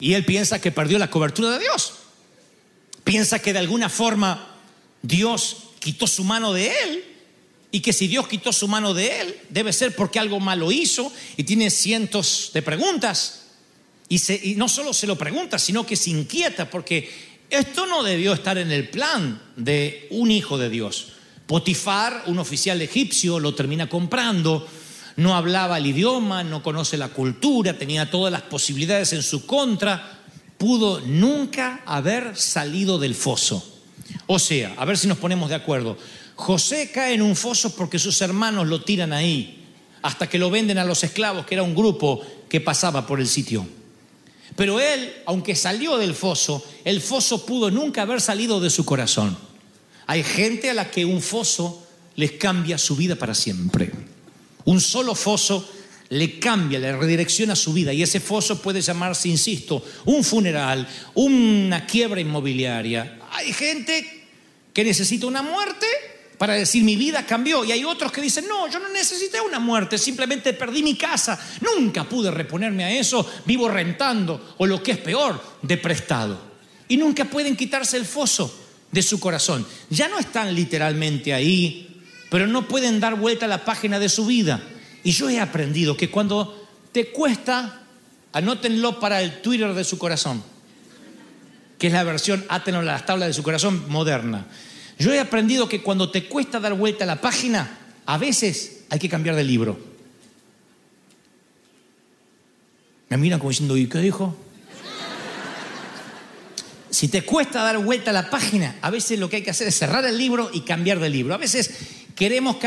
Y 0.00 0.14
él 0.14 0.24
piensa 0.24 0.60
que 0.60 0.72
perdió 0.72 0.98
la 0.98 1.08
cobertura 1.08 1.50
de 1.50 1.60
Dios. 1.60 1.92
Piensa 3.04 3.38
que 3.38 3.52
de 3.52 3.60
alguna 3.60 3.88
forma 3.88 4.56
Dios 5.02 5.58
quitó 5.78 6.08
su 6.08 6.24
mano 6.24 6.52
de 6.52 6.72
él 6.82 7.04
y 7.70 7.78
que 7.78 7.92
si 7.92 8.08
Dios 8.08 8.26
quitó 8.26 8.52
su 8.52 8.66
mano 8.66 8.92
de 8.92 9.20
él, 9.20 9.40
debe 9.50 9.72
ser 9.72 9.94
porque 9.94 10.18
algo 10.18 10.40
malo 10.40 10.72
hizo 10.72 11.12
y 11.36 11.44
tiene 11.44 11.70
cientos 11.70 12.50
de 12.52 12.62
preguntas. 12.62 13.41
Y, 14.12 14.56
no 14.56 14.68
solo 14.68 14.92
se 14.92 15.06
lo 15.06 15.16
pregunta, 15.16 15.58
sino 15.58 15.86
que 15.86 15.96
se 15.96 16.10
inquieta 16.10 16.68
porque 16.68 17.10
esto 17.48 17.86
no 17.86 18.02
debió 18.02 18.34
estar 18.34 18.58
en 18.58 18.70
el 18.70 18.90
plan 18.90 19.40
de 19.56 20.06
un 20.10 20.30
hijo 20.30 20.58
de 20.58 20.68
Dios. 20.68 21.12
Potifar, 21.46 22.24
un 22.26 22.38
oficial 22.38 22.82
egipcio, 22.82 23.40
lo 23.40 23.54
termina 23.54 23.88
comprando, 23.88 24.68
no 25.16 25.34
hablaba 25.34 25.78
el 25.78 25.86
idioma, 25.86 26.44
no 26.44 26.62
conoce 26.62 26.98
la 26.98 27.08
cultura, 27.08 27.78
tenía 27.78 28.10
todas 28.10 28.30
las 28.30 28.42
posibilidades 28.42 29.14
en 29.14 29.22
su 29.22 29.46
contra, 29.46 30.20
pudo 30.58 31.00
nunca 31.00 31.80
haber 31.86 32.36
salido 32.36 32.98
del 32.98 33.14
foso. 33.14 33.80
O 34.26 34.38
sea, 34.38 34.74
a 34.76 34.84
ver 34.84 34.98
si 34.98 35.08
nos 35.08 35.16
ponemos 35.16 35.48
de 35.48 35.56
acuerdo, 35.56 35.96
José 36.34 36.90
cae 36.92 37.14
en 37.14 37.22
un 37.22 37.34
foso 37.34 37.74
porque 37.74 37.98
sus 37.98 38.20
hermanos 38.20 38.66
lo 38.66 38.82
tiran 38.82 39.14
ahí, 39.14 39.64
hasta 40.02 40.28
que 40.28 40.38
lo 40.38 40.50
venden 40.50 40.76
a 40.76 40.84
los 40.84 41.02
esclavos, 41.02 41.46
que 41.46 41.54
era 41.54 41.62
un 41.62 41.74
grupo 41.74 42.20
que 42.50 42.60
pasaba 42.60 43.06
por 43.06 43.18
el 43.18 43.26
sitio. 43.26 43.66
Pero 44.56 44.80
él, 44.80 45.12
aunque 45.26 45.56
salió 45.56 45.96
del 45.96 46.14
foso, 46.14 46.64
el 46.84 47.00
foso 47.00 47.46
pudo 47.46 47.70
nunca 47.70 48.02
haber 48.02 48.20
salido 48.20 48.60
de 48.60 48.70
su 48.70 48.84
corazón. 48.84 49.36
Hay 50.06 50.22
gente 50.22 50.70
a 50.70 50.74
la 50.74 50.90
que 50.90 51.04
un 51.04 51.22
foso 51.22 51.86
les 52.16 52.32
cambia 52.32 52.76
su 52.76 52.96
vida 52.96 53.16
para 53.16 53.34
siempre. 53.34 53.90
Un 54.64 54.80
solo 54.80 55.14
foso 55.14 55.68
le 56.10 56.38
cambia, 56.38 56.78
le 56.78 56.94
redirecciona 56.94 57.56
su 57.56 57.72
vida. 57.72 57.92
Y 57.92 58.02
ese 58.02 58.20
foso 58.20 58.60
puede 58.60 58.82
llamarse, 58.82 59.28
insisto, 59.28 59.82
un 60.04 60.22
funeral, 60.22 60.86
una 61.14 61.86
quiebra 61.86 62.20
inmobiliaria. 62.20 63.18
Hay 63.30 63.52
gente 63.52 64.26
que 64.74 64.84
necesita 64.84 65.26
una 65.26 65.42
muerte 65.42 65.86
para 66.42 66.54
decir 66.54 66.82
mi 66.82 66.96
vida 66.96 67.24
cambió. 67.24 67.64
Y 67.64 67.70
hay 67.70 67.84
otros 67.84 68.10
que 68.10 68.20
dicen, 68.20 68.48
no, 68.48 68.68
yo 68.68 68.80
no 68.80 68.88
necesité 68.88 69.40
una 69.40 69.60
muerte, 69.60 69.96
simplemente 69.96 70.52
perdí 70.54 70.82
mi 70.82 70.96
casa, 70.96 71.38
nunca 71.60 72.02
pude 72.02 72.32
reponerme 72.32 72.82
a 72.82 72.90
eso, 72.90 73.24
vivo 73.46 73.68
rentando 73.68 74.56
o 74.58 74.66
lo 74.66 74.82
que 74.82 74.90
es 74.90 74.98
peor, 74.98 75.40
de 75.62 75.76
prestado. 75.76 76.36
Y 76.88 76.96
nunca 76.96 77.26
pueden 77.26 77.54
quitarse 77.54 77.96
el 77.96 78.04
foso 78.04 78.52
de 78.90 79.02
su 79.04 79.20
corazón. 79.20 79.64
Ya 79.88 80.08
no 80.08 80.18
están 80.18 80.52
literalmente 80.52 81.32
ahí, 81.32 82.02
pero 82.28 82.48
no 82.48 82.66
pueden 82.66 82.98
dar 82.98 83.14
vuelta 83.14 83.46
a 83.46 83.48
la 83.48 83.64
página 83.64 84.00
de 84.00 84.08
su 84.08 84.26
vida. 84.26 84.60
Y 85.04 85.12
yo 85.12 85.30
he 85.30 85.38
aprendido 85.38 85.96
que 85.96 86.10
cuando 86.10 86.68
te 86.90 87.12
cuesta, 87.12 87.82
anótenlo 88.32 88.98
para 88.98 89.22
el 89.22 89.42
Twitter 89.42 89.72
de 89.74 89.84
su 89.84 89.96
corazón 89.96 90.42
que 91.78 91.88
es 91.88 91.92
la 91.92 92.04
versión 92.04 92.44
átenlo 92.48 92.78
a 92.78 92.84
las 92.84 93.04
tablas 93.06 93.26
de 93.26 93.34
su 93.34 93.42
corazón 93.42 93.88
moderna. 93.88 94.46
Yo 95.02 95.12
he 95.12 95.18
aprendido 95.18 95.68
que 95.68 95.82
cuando 95.82 96.12
te 96.12 96.28
cuesta 96.28 96.60
dar 96.60 96.74
vuelta 96.74 97.02
a 97.02 97.08
la 97.08 97.20
página, 97.20 97.76
a 98.06 98.18
veces 98.18 98.84
hay 98.88 99.00
que 99.00 99.08
cambiar 99.08 99.34
de 99.34 99.42
libro. 99.42 99.76
Me 103.08 103.16
miran 103.16 103.40
como 103.40 103.50
diciendo, 103.50 103.76
¿y 103.76 103.88
qué 103.88 103.98
dijo? 103.98 104.36
Si 106.88 107.08
te 107.08 107.22
cuesta 107.22 107.64
dar 107.64 107.78
vuelta 107.78 108.10
a 108.10 108.14
la 108.14 108.30
página, 108.30 108.76
a 108.80 108.90
veces 108.90 109.18
lo 109.18 109.28
que 109.28 109.36
hay 109.36 109.42
que 109.42 109.50
hacer 109.50 109.66
es 109.66 109.76
cerrar 109.76 110.04
el 110.04 110.16
libro 110.16 110.50
y 110.52 110.60
cambiar 110.60 111.00
de 111.00 111.10
libro. 111.10 111.34
A 111.34 111.38
veces 111.38 111.74
queremos 112.14 112.58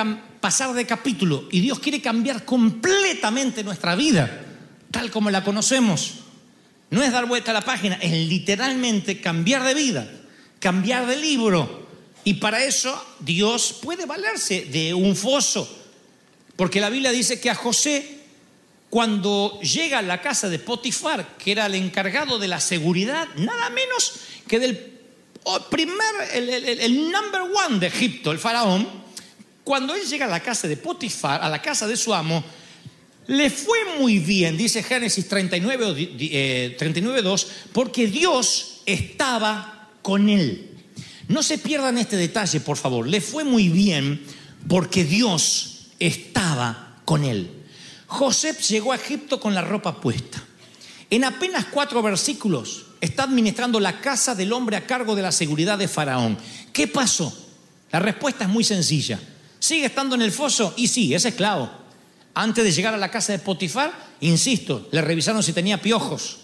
pasar 0.42 0.74
de 0.74 0.86
capítulo 0.86 1.48
y 1.54 1.62
Dios 1.62 1.80
quiere 1.80 2.02
cambiar 2.02 2.44
completamente 2.44 3.64
nuestra 3.64 3.96
vida, 3.96 4.44
tal 4.92 5.10
como 5.10 5.32
la 5.32 5.42
conocemos. 5.42 6.16
No 6.90 7.02
es 7.02 7.14
dar 7.14 7.28
vuelta 7.28 7.52
a 7.52 7.54
la 7.54 7.62
página, 7.62 7.96
es 7.96 8.12
literalmente 8.12 9.22
cambiar 9.22 9.64
de 9.64 9.74
vida, 9.74 10.12
cambiar 10.60 11.08
de 11.08 11.16
libro. 11.16 11.85
Y 12.26 12.34
para 12.34 12.66
eso 12.66 13.02
Dios 13.20 13.78
puede 13.82 14.06
valerse 14.06 14.66
de 14.66 14.94
un 14.94 15.16
foso. 15.16 15.84
Porque 16.58 16.82
la 16.82 16.90
Biblia 16.90 17.12
dice 17.12 17.40
que 17.40 17.50
a 17.50 17.56
José, 17.56 18.20
cuando 18.90 19.60
llega 19.62 20.00
a 20.00 20.02
la 20.02 20.22
casa 20.22 20.50
de 20.50 20.60
Potifar, 20.60 21.38
que 21.38 21.52
era 21.52 21.68
el 21.68 21.76
encargado 21.76 22.40
de 22.40 22.48
la 22.48 22.60
seguridad, 22.60 23.28
nada 23.38 23.70
menos 23.70 24.14
que 24.48 24.60
del 24.60 24.94
primer, 25.70 25.96
el, 26.34 26.50
el 26.50 27.12
number 27.12 27.42
one 27.42 27.80
de 27.80 27.88
Egipto, 27.88 28.32
el 28.32 28.40
faraón, 28.40 29.06
cuando 29.64 29.94
él 29.94 30.02
llega 30.08 30.26
a 30.26 30.30
la 30.30 30.42
casa 30.42 30.68
de 30.68 30.78
Potifar, 30.78 31.42
a 31.42 31.50
la 31.50 31.62
casa 31.62 31.88
de 31.88 31.96
su 31.96 32.14
amo, 32.14 32.44
le 33.28 33.50
fue 33.50 33.80
muy 34.00 34.20
bien, 34.20 34.58
dice 34.58 34.82
Génesis 34.84 35.28
39, 35.28 36.76
39 36.78 37.22
2, 37.22 37.48
porque 37.72 38.08
Dios 38.08 38.82
estaba 38.86 39.92
con 40.02 40.30
él. 40.30 40.75
No 41.28 41.42
se 41.44 41.58
pierdan 41.58 41.98
este 41.98 42.18
detalle, 42.18 42.60
por 42.60 42.78
favor. 42.78 43.08
Le 43.08 43.22
fue 43.22 43.44
muy 43.44 43.70
bien 43.70 44.24
porque 44.68 45.04
Dios 45.04 45.88
estaba 46.00 46.98
con 47.06 47.24
él. 47.24 47.50
José 48.08 48.54
llegó 48.54 48.92
a 48.92 48.96
Egipto 48.96 49.40
con 49.40 49.56
la 49.56 49.62
ropa 49.62 50.00
puesta. 50.00 50.44
En 51.10 51.24
apenas 51.24 51.66
cuatro 51.66 52.02
versículos 52.02 52.86
está 53.02 53.24
administrando 53.24 53.80
la 53.80 54.02
casa 54.02 54.36
del 54.36 54.54
hombre 54.54 54.76
a 54.76 54.86
cargo 54.86 55.16
de 55.16 55.22
la 55.22 55.32
seguridad 55.32 55.78
de 55.78 55.88
Faraón. 55.88 56.38
¿Qué 56.74 56.88
pasó? 56.88 57.34
La 57.92 58.00
respuesta 58.00 58.46
es 58.46 58.50
muy 58.50 58.64
sencilla. 58.64 59.20
¿Sigue 59.60 59.86
estando 59.86 60.16
en 60.16 60.22
el 60.22 60.32
foso? 60.32 60.74
Y 60.78 60.88
sí, 60.88 61.14
es 61.14 61.26
esclavo. 61.26 61.70
Antes 62.34 62.64
de 62.64 62.72
llegar 62.72 62.94
a 62.94 62.98
la 62.98 63.12
casa 63.12 63.32
de 63.32 63.40
Potifar, 63.40 63.94
insisto, 64.20 64.90
le 64.92 65.02
revisaron 65.02 65.42
si 65.42 65.54
tenía 65.54 65.82
piojos, 65.82 66.40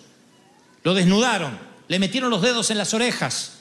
lo 0.83 0.93
desnudaron, 0.93 1.59
le 1.89 1.99
metieron 1.99 2.29
los 2.29 2.41
dedos 2.41 2.71
en 2.71 2.77
las 2.77 2.93
orejas, 2.93 3.51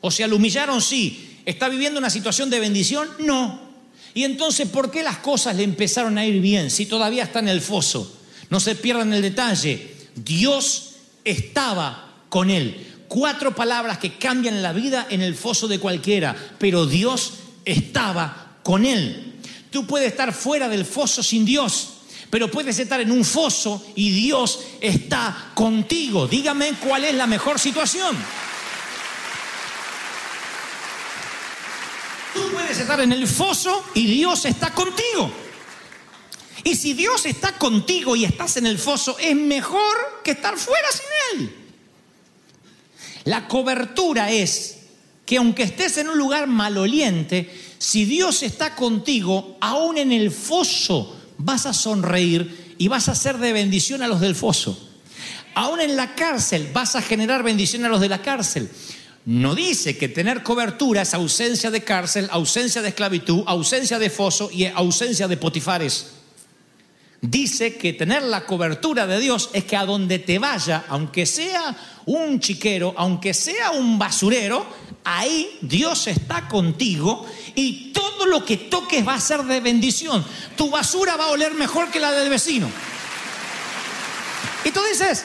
o 0.00 0.10
sea, 0.10 0.26
lo 0.26 0.36
humillaron, 0.36 0.80
sí. 0.80 1.40
¿Está 1.44 1.68
viviendo 1.68 1.98
una 1.98 2.10
situación 2.10 2.50
de 2.50 2.60
bendición? 2.60 3.08
No. 3.20 3.70
Y 4.14 4.24
entonces, 4.24 4.68
¿por 4.68 4.90
qué 4.90 5.02
las 5.02 5.18
cosas 5.18 5.56
le 5.56 5.62
empezaron 5.62 6.18
a 6.18 6.26
ir 6.26 6.40
bien 6.40 6.70
si 6.70 6.86
todavía 6.86 7.24
está 7.24 7.38
en 7.38 7.48
el 7.48 7.60
foso? 7.60 8.18
No 8.48 8.60
se 8.60 8.74
pierdan 8.74 9.12
el 9.12 9.22
detalle. 9.22 9.94
Dios 10.16 10.94
estaba 11.24 12.24
con 12.28 12.50
él. 12.50 12.86
Cuatro 13.08 13.54
palabras 13.54 13.98
que 13.98 14.16
cambian 14.16 14.62
la 14.62 14.72
vida 14.72 15.06
en 15.10 15.20
el 15.20 15.34
foso 15.34 15.68
de 15.68 15.78
cualquiera, 15.78 16.36
pero 16.58 16.86
Dios 16.86 17.34
estaba 17.64 18.58
con 18.62 18.84
él. 18.84 19.34
Tú 19.70 19.86
puedes 19.86 20.10
estar 20.10 20.32
fuera 20.32 20.68
del 20.68 20.84
foso 20.84 21.22
sin 21.22 21.44
Dios, 21.44 21.88
pero 22.28 22.50
puedes 22.50 22.78
estar 22.78 23.00
en 23.00 23.10
un 23.10 23.24
foso 23.24 23.84
y 23.94 24.10
Dios 24.10 24.60
está 24.80 25.52
contigo. 25.54 26.26
Dígame 26.26 26.72
cuál 26.74 27.04
es 27.04 27.14
la 27.14 27.26
mejor 27.26 27.58
situación. 27.58 28.16
Estar 32.80 33.00
en 33.00 33.12
el 33.12 33.26
foso 33.26 33.84
y 33.94 34.06
Dios 34.06 34.46
está 34.46 34.70
contigo. 34.70 35.30
Y 36.64 36.74
si 36.74 36.94
Dios 36.94 37.26
está 37.26 37.52
contigo 37.58 38.16
y 38.16 38.24
estás 38.24 38.56
en 38.56 38.66
el 38.66 38.78
foso, 38.78 39.18
es 39.18 39.36
mejor 39.36 40.20
que 40.24 40.32
estar 40.32 40.56
fuera 40.56 40.88
sin 40.90 41.40
Él. 41.40 41.54
La 43.24 43.48
cobertura 43.48 44.30
es 44.30 44.78
que 45.26 45.36
aunque 45.36 45.62
estés 45.62 45.98
en 45.98 46.08
un 46.08 46.18
lugar 46.18 46.46
maloliente, 46.46 47.50
si 47.78 48.04
Dios 48.04 48.42
está 48.42 48.74
contigo, 48.74 49.56
aún 49.60 49.98
en 49.98 50.10
el 50.10 50.30
foso 50.30 51.16
vas 51.38 51.66
a 51.66 51.74
sonreír 51.74 52.74
y 52.78 52.88
vas 52.88 53.08
a 53.08 53.14
ser 53.14 53.38
de 53.38 53.52
bendición 53.52 54.02
a 54.02 54.08
los 54.08 54.20
del 54.20 54.34
foso. 54.34 54.88
Aún 55.54 55.80
en 55.80 55.96
la 55.96 56.14
cárcel 56.14 56.70
vas 56.72 56.96
a 56.96 57.02
generar 57.02 57.42
bendición 57.42 57.84
a 57.84 57.88
los 57.88 58.00
de 58.00 58.08
la 58.08 58.22
cárcel. 58.22 58.70
No 59.26 59.54
dice 59.54 59.98
que 59.98 60.08
tener 60.08 60.42
cobertura 60.42 61.02
es 61.02 61.12
ausencia 61.14 61.70
de 61.70 61.84
cárcel, 61.84 62.28
ausencia 62.30 62.80
de 62.80 62.88
esclavitud, 62.88 63.42
ausencia 63.46 63.98
de 63.98 64.10
foso 64.10 64.50
y 64.50 64.64
ausencia 64.66 65.28
de 65.28 65.36
potifares. 65.36 66.12
Dice 67.20 67.76
que 67.76 67.92
tener 67.92 68.22
la 68.22 68.46
cobertura 68.46 69.06
de 69.06 69.20
Dios 69.20 69.50
es 69.52 69.64
que 69.64 69.76
a 69.76 69.84
donde 69.84 70.20
te 70.20 70.38
vaya, 70.38 70.86
aunque 70.88 71.26
sea 71.26 71.76
un 72.06 72.40
chiquero, 72.40 72.94
aunque 72.96 73.34
sea 73.34 73.72
un 73.72 73.98
basurero, 73.98 74.66
ahí 75.04 75.58
Dios 75.60 76.06
está 76.06 76.48
contigo 76.48 77.26
y 77.54 77.92
todo 77.92 78.24
lo 78.24 78.42
que 78.42 78.56
toques 78.56 79.06
va 79.06 79.14
a 79.14 79.20
ser 79.20 79.42
de 79.42 79.60
bendición. 79.60 80.24
Tu 80.56 80.70
basura 80.70 81.16
va 81.16 81.24
a 81.24 81.30
oler 81.30 81.52
mejor 81.52 81.90
que 81.90 82.00
la 82.00 82.10
del 82.12 82.30
vecino. 82.30 82.70
Y 84.64 84.70
tú 84.70 84.80
dices, 84.90 85.24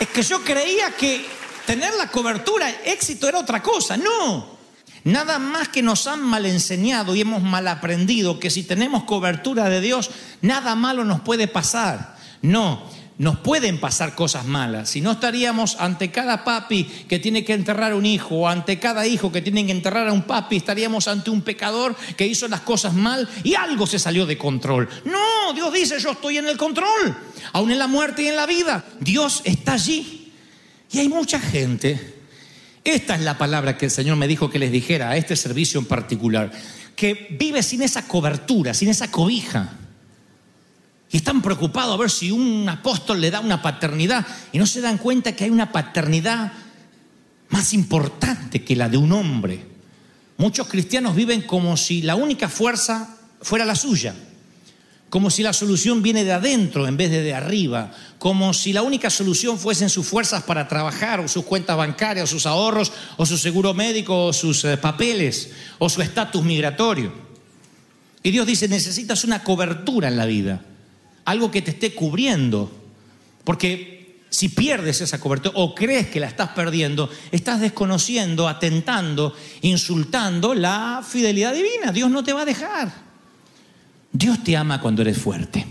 es 0.00 0.08
que 0.08 0.22
yo 0.22 0.42
creía 0.42 0.90
que 0.90 1.35
tener 1.66 1.92
la 1.94 2.10
cobertura, 2.10 2.70
éxito 2.84 3.28
era 3.28 3.40
otra 3.40 3.62
cosa. 3.62 3.96
No, 3.96 4.56
nada 5.04 5.38
más 5.38 5.68
que 5.68 5.82
nos 5.82 6.06
han 6.06 6.22
mal 6.22 6.46
enseñado 6.46 7.14
y 7.14 7.20
hemos 7.20 7.42
mal 7.42 7.68
aprendido 7.68 8.40
que 8.40 8.50
si 8.50 8.62
tenemos 8.62 9.04
cobertura 9.04 9.68
de 9.68 9.80
Dios, 9.80 10.10
nada 10.40 10.74
malo 10.74 11.04
nos 11.04 11.20
puede 11.20 11.48
pasar. 11.48 12.16
No, 12.42 12.82
nos 13.18 13.38
pueden 13.38 13.78
pasar 13.80 14.14
cosas 14.14 14.44
malas. 14.44 14.90
Si 14.90 15.00
no 15.00 15.12
estaríamos 15.12 15.76
ante 15.80 16.10
cada 16.10 16.44
papi 16.44 16.84
que 16.84 17.18
tiene 17.18 17.44
que 17.44 17.54
enterrar 17.54 17.92
a 17.92 17.96
un 17.96 18.04
hijo 18.04 18.36
o 18.36 18.48
ante 18.48 18.78
cada 18.78 19.06
hijo 19.06 19.32
que 19.32 19.42
tiene 19.42 19.64
que 19.64 19.72
enterrar 19.72 20.08
a 20.08 20.12
un 20.12 20.22
papi, 20.22 20.56
estaríamos 20.56 21.08
ante 21.08 21.30
un 21.30 21.42
pecador 21.42 21.96
que 22.16 22.26
hizo 22.26 22.46
las 22.48 22.60
cosas 22.60 22.92
mal 22.94 23.28
y 23.42 23.54
algo 23.54 23.86
se 23.86 23.98
salió 23.98 24.26
de 24.26 24.36
control. 24.36 24.88
No, 25.04 25.52
Dios 25.54 25.72
dice, 25.72 25.98
yo 25.98 26.10
estoy 26.10 26.38
en 26.38 26.46
el 26.46 26.56
control, 26.56 27.16
aún 27.52 27.70
en 27.70 27.78
la 27.78 27.86
muerte 27.86 28.22
y 28.22 28.28
en 28.28 28.36
la 28.36 28.46
vida. 28.46 28.84
Dios 29.00 29.40
está 29.44 29.74
allí. 29.74 30.25
Y 30.92 30.98
hay 30.98 31.08
mucha 31.08 31.40
gente, 31.40 32.14
esta 32.84 33.16
es 33.16 33.22
la 33.22 33.38
palabra 33.38 33.76
que 33.76 33.86
el 33.86 33.90
Señor 33.90 34.16
me 34.16 34.28
dijo 34.28 34.50
que 34.50 34.58
les 34.58 34.70
dijera 34.70 35.10
a 35.10 35.16
este 35.16 35.36
servicio 35.36 35.80
en 35.80 35.86
particular, 35.86 36.52
que 36.94 37.36
vive 37.38 37.62
sin 37.62 37.82
esa 37.82 38.06
cobertura, 38.06 38.72
sin 38.74 38.88
esa 38.88 39.10
cobija. 39.10 39.72
Y 41.10 41.18
están 41.18 41.42
preocupados 41.42 41.94
a 41.94 42.00
ver 42.00 42.10
si 42.10 42.30
un 42.30 42.68
apóstol 42.68 43.20
le 43.20 43.30
da 43.30 43.40
una 43.40 43.62
paternidad 43.62 44.26
y 44.52 44.58
no 44.58 44.66
se 44.66 44.80
dan 44.80 44.98
cuenta 44.98 45.36
que 45.36 45.44
hay 45.44 45.50
una 45.50 45.72
paternidad 45.72 46.52
más 47.48 47.72
importante 47.74 48.64
que 48.64 48.76
la 48.76 48.88
de 48.88 48.96
un 48.96 49.12
hombre. 49.12 49.64
Muchos 50.36 50.66
cristianos 50.66 51.14
viven 51.14 51.42
como 51.42 51.76
si 51.76 52.02
la 52.02 52.16
única 52.16 52.48
fuerza 52.48 53.16
fuera 53.40 53.64
la 53.64 53.76
suya, 53.76 54.14
como 55.16 55.30
si 55.30 55.42
la 55.42 55.54
solución 55.54 56.02
viene 56.02 56.24
de 56.24 56.32
adentro 56.34 56.86
en 56.86 56.98
vez 56.98 57.10
de 57.10 57.22
de 57.22 57.32
arriba, 57.32 57.90
como 58.18 58.52
si 58.52 58.74
la 58.74 58.82
única 58.82 59.08
solución 59.08 59.58
fuesen 59.58 59.88
sus 59.88 60.06
fuerzas 60.06 60.42
para 60.42 60.68
trabajar, 60.68 61.20
o 61.20 61.26
sus 61.26 61.46
cuentas 61.46 61.74
bancarias, 61.74 62.24
o 62.24 62.34
sus 62.34 62.44
ahorros, 62.44 62.92
o 63.16 63.24
su 63.24 63.38
seguro 63.38 63.72
médico, 63.72 64.26
o 64.26 64.34
sus 64.34 64.62
eh, 64.66 64.76
papeles, 64.76 65.52
o 65.78 65.88
su 65.88 66.02
estatus 66.02 66.44
migratorio. 66.44 67.14
Y 68.22 68.30
Dios 68.30 68.46
dice, 68.46 68.68
necesitas 68.68 69.24
una 69.24 69.42
cobertura 69.42 70.08
en 70.08 70.18
la 70.18 70.26
vida 70.26 70.62
algo 71.24 71.50
que 71.50 71.62
te 71.62 71.70
esté 71.70 71.94
cubriendo. 71.94 72.70
Porque 73.42 74.20
si 74.28 74.50
pierdes 74.50 75.00
esa 75.00 75.18
cobertura 75.18 75.54
o 75.56 75.74
crees 75.74 76.08
que 76.08 76.20
la 76.20 76.26
estás 76.26 76.50
perdiendo, 76.50 77.08
estás 77.32 77.62
desconociendo, 77.62 78.48
atentando, 78.48 79.34
insultando 79.62 80.52
la 80.52 81.02
fidelidad 81.08 81.54
divina. 81.54 81.90
Dios 81.90 82.10
no 82.10 82.22
te 82.22 82.34
va 82.34 82.42
a 82.42 82.44
dejar. 82.44 83.05
Dios 84.18 84.42
te 84.42 84.56
ama 84.56 84.80
cuando 84.80 85.02
eres 85.02 85.18
fuerte 85.18 85.66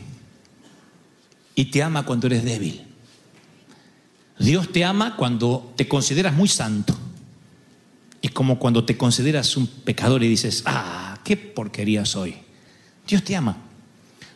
y 1.56 1.66
te 1.66 1.82
ama 1.82 2.04
cuando 2.04 2.28
eres 2.28 2.44
débil. 2.44 2.84
Dios 4.38 4.72
te 4.72 4.86
ama 4.86 5.16
cuando 5.16 5.74
te 5.78 5.88
consideras 5.88 6.34
muy 6.34 6.50
santo 6.50 6.96
Y 8.22 8.28
como 8.28 8.60
cuando 8.60 8.84
te 8.84 8.98
consideras 8.98 9.58
un 9.58 9.66
pecador 9.66 10.22
y 10.24 10.28
dices, 10.28 10.62
ah, 10.66 11.18
qué 11.24 11.38
porquería 11.38 12.06
soy. 12.06 12.36
Dios 13.08 13.24
te 13.24 13.36
ama. 13.36 13.58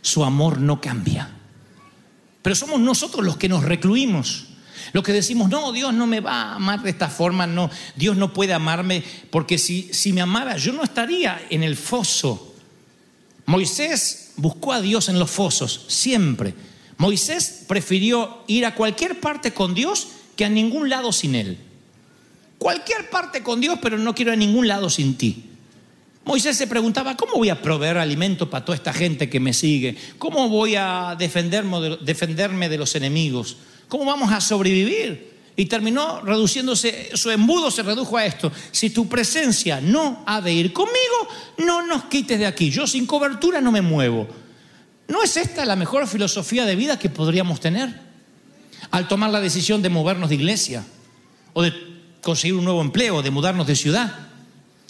Su 0.01 0.24
amor 0.24 0.60
no 0.60 0.82
cambia. 0.82 1.30
Pero 2.42 2.56
somos 2.56 2.80
nosotros 2.80 3.24
los 3.24 3.38
que 3.38 3.50
nos 3.50 3.63
recluimos. 3.63 4.48
Los 4.92 5.04
que 5.04 5.13
decimos, 5.13 5.50
no, 5.50 5.72
Dios 5.72 5.94
no 5.94 6.08
me 6.08 6.20
va 6.20 6.44
a 6.44 6.56
amar 6.56 6.82
de 6.82 6.89
esta 6.89 7.10
forma, 7.10 7.46
no, 7.46 7.70
Dios 7.96 8.18
no 8.18 8.34
puede 8.34 8.54
amarme, 8.54 9.04
porque 9.30 9.60
si, 9.60 9.94
si 9.94 10.13
me 10.13 10.22
amara, 10.22 10.58
yo 10.58 10.72
no 10.74 10.84
estaría 10.84 11.39
en 11.51 11.62
el 11.62 11.75
foso. 11.75 12.49
Moisés 13.50 14.34
buscó 14.36 14.74
a 14.74 14.79
Dios 14.79 15.10
en 15.10 15.18
los 15.18 15.32
fosos, 15.32 15.86
siempre. 15.88 16.53
Moisés 16.98 17.63
prefirió 17.68 18.44
ir 18.46 18.63
a 18.63 18.75
cualquier 18.75 19.20
parte 19.20 19.56
con 19.56 19.74
Dios 19.74 20.10
que 20.36 20.46
a 20.46 20.50
ningún 20.50 20.88
lado 20.88 21.12
sin 21.12 21.34
Él. 21.34 21.58
Cualquier 22.60 23.10
parte 23.10 23.41
con 23.41 23.60
Dios, 23.60 23.79
pero 23.82 23.98
no 23.98 24.13
quiero 24.13 24.34
a 24.34 24.36
ningún 24.36 24.68
lado 24.68 24.88
sin 24.91 25.18
ti. 25.18 25.46
Moisés 26.25 26.58
se 26.58 26.68
preguntaba, 26.68 27.18
¿cómo 27.18 27.34
voy 27.34 27.50
a 27.50 27.60
proveer 27.60 27.98
alimento 27.98 28.51
para 28.51 28.63
toda 28.63 28.75
esta 28.75 28.94
gente 28.94 29.32
que 29.32 29.39
me 29.39 29.53
sigue? 29.53 29.98
¿Cómo 30.20 30.48
voy 30.48 30.75
a 30.75 31.15
defenderme 31.18 32.70
de, 32.70 32.77
los 32.77 32.94
enemigos? 32.94 33.58
¿Cómo 33.88 34.06
vamos 34.06 34.32
a 34.32 34.41
sobrevivir? 34.41 35.38
Y 35.60 35.66
terminó 35.66 36.22
reduciéndose, 36.22 37.10
su 37.16 37.30
embudo 37.32 37.70
se 37.70 37.84
redujo 37.84 38.16
a 38.16 38.25
esto. 38.25 38.50
Si 38.72 38.92
tu 38.92 39.10
presencia 39.10 39.82
no 39.82 40.24
ha 40.25 40.39
de 40.39 40.54
ir 40.54 40.72
conmigo, 40.72 41.28
no 41.58 41.86
nos 41.86 42.06
quites 42.06 42.39
de 42.39 42.46
aquí. 42.46 42.72
Yo 42.72 42.88
sin 42.88 43.06
cobertura 43.06 43.60
no 43.60 43.70
me 43.70 43.82
muevo. 43.82 44.25
¿No 45.10 45.22
es 45.22 45.36
esta 45.36 45.66
la 45.66 45.75
mejor 45.75 46.08
filosofía 46.08 46.63
de 46.63 46.78
vida 46.78 46.98
que 46.98 47.10
podríamos 47.10 47.60
tener? 47.60 47.94
Al 48.89 49.10
tomar 49.10 49.32
la 49.32 49.42
decisión 49.42 49.82
de 49.82 49.89
movernos 49.89 50.30
de 50.30 50.36
iglesia, 50.36 50.86
o 51.51 51.62
de 51.62 51.74
conseguir 52.22 52.56
un 52.56 52.63
nuevo 52.63 52.80
empleo, 52.80 53.22
de 53.22 53.30
mudarnos 53.30 53.68
de 53.68 53.75
ciudad. 53.75 54.16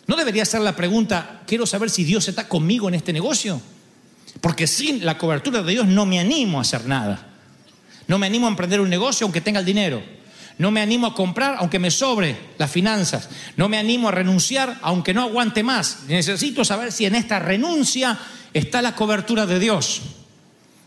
¿No 0.06 0.16
debería 0.16 0.46
ser 0.46 0.62
la 0.62 0.76
pregunta, 0.76 1.42
quiero 1.48 1.66
saber 1.66 1.90
si 1.90 2.04
Dios 2.04 2.28
está 2.28 2.48
conmigo 2.48 2.88
en 2.88 2.94
este 2.94 3.12
negocio? 3.12 3.60
Porque 4.40 4.68
sin 4.68 5.04
la 5.04 5.18
cobertura 5.18 5.64
de 5.64 5.72
Dios 5.72 5.88
no 5.88 6.06
me 6.06 6.20
animo 6.20 6.60
a 6.60 6.62
hacer 6.62 6.86
nada. 6.86 7.28
No 8.06 8.20
me 8.20 8.28
animo 8.28 8.46
a 8.46 8.52
emprender 8.52 8.80
un 8.80 8.90
negocio 8.92 9.26
aunque 9.26 9.42
tenga 9.42 9.62
el 9.62 9.66
dinero. 9.66 10.19
No 10.60 10.72
me 10.72 10.82
animo 10.82 11.08
a 11.08 11.16
comprar 11.16 11.56
aunque 11.58 11.80
me 11.80 11.90
sobre 11.90 12.38
las 12.58 12.70
finanzas. 12.70 13.30
No 13.56 13.70
me 13.70 13.78
animo 13.78 14.10
a 14.10 14.12
renunciar 14.12 14.78
aunque 14.82 15.14
no 15.14 15.24
aguante 15.24 15.64
más. 15.64 16.02
Necesito 16.08 16.66
saber 16.66 16.92
si 16.92 17.06
en 17.06 17.16
esta 17.16 17.40
renuncia 17.40 18.20
está 18.54 18.82
la 18.82 18.94
cobertura 18.94 19.46
de 19.46 19.58
Dios. 19.58 20.02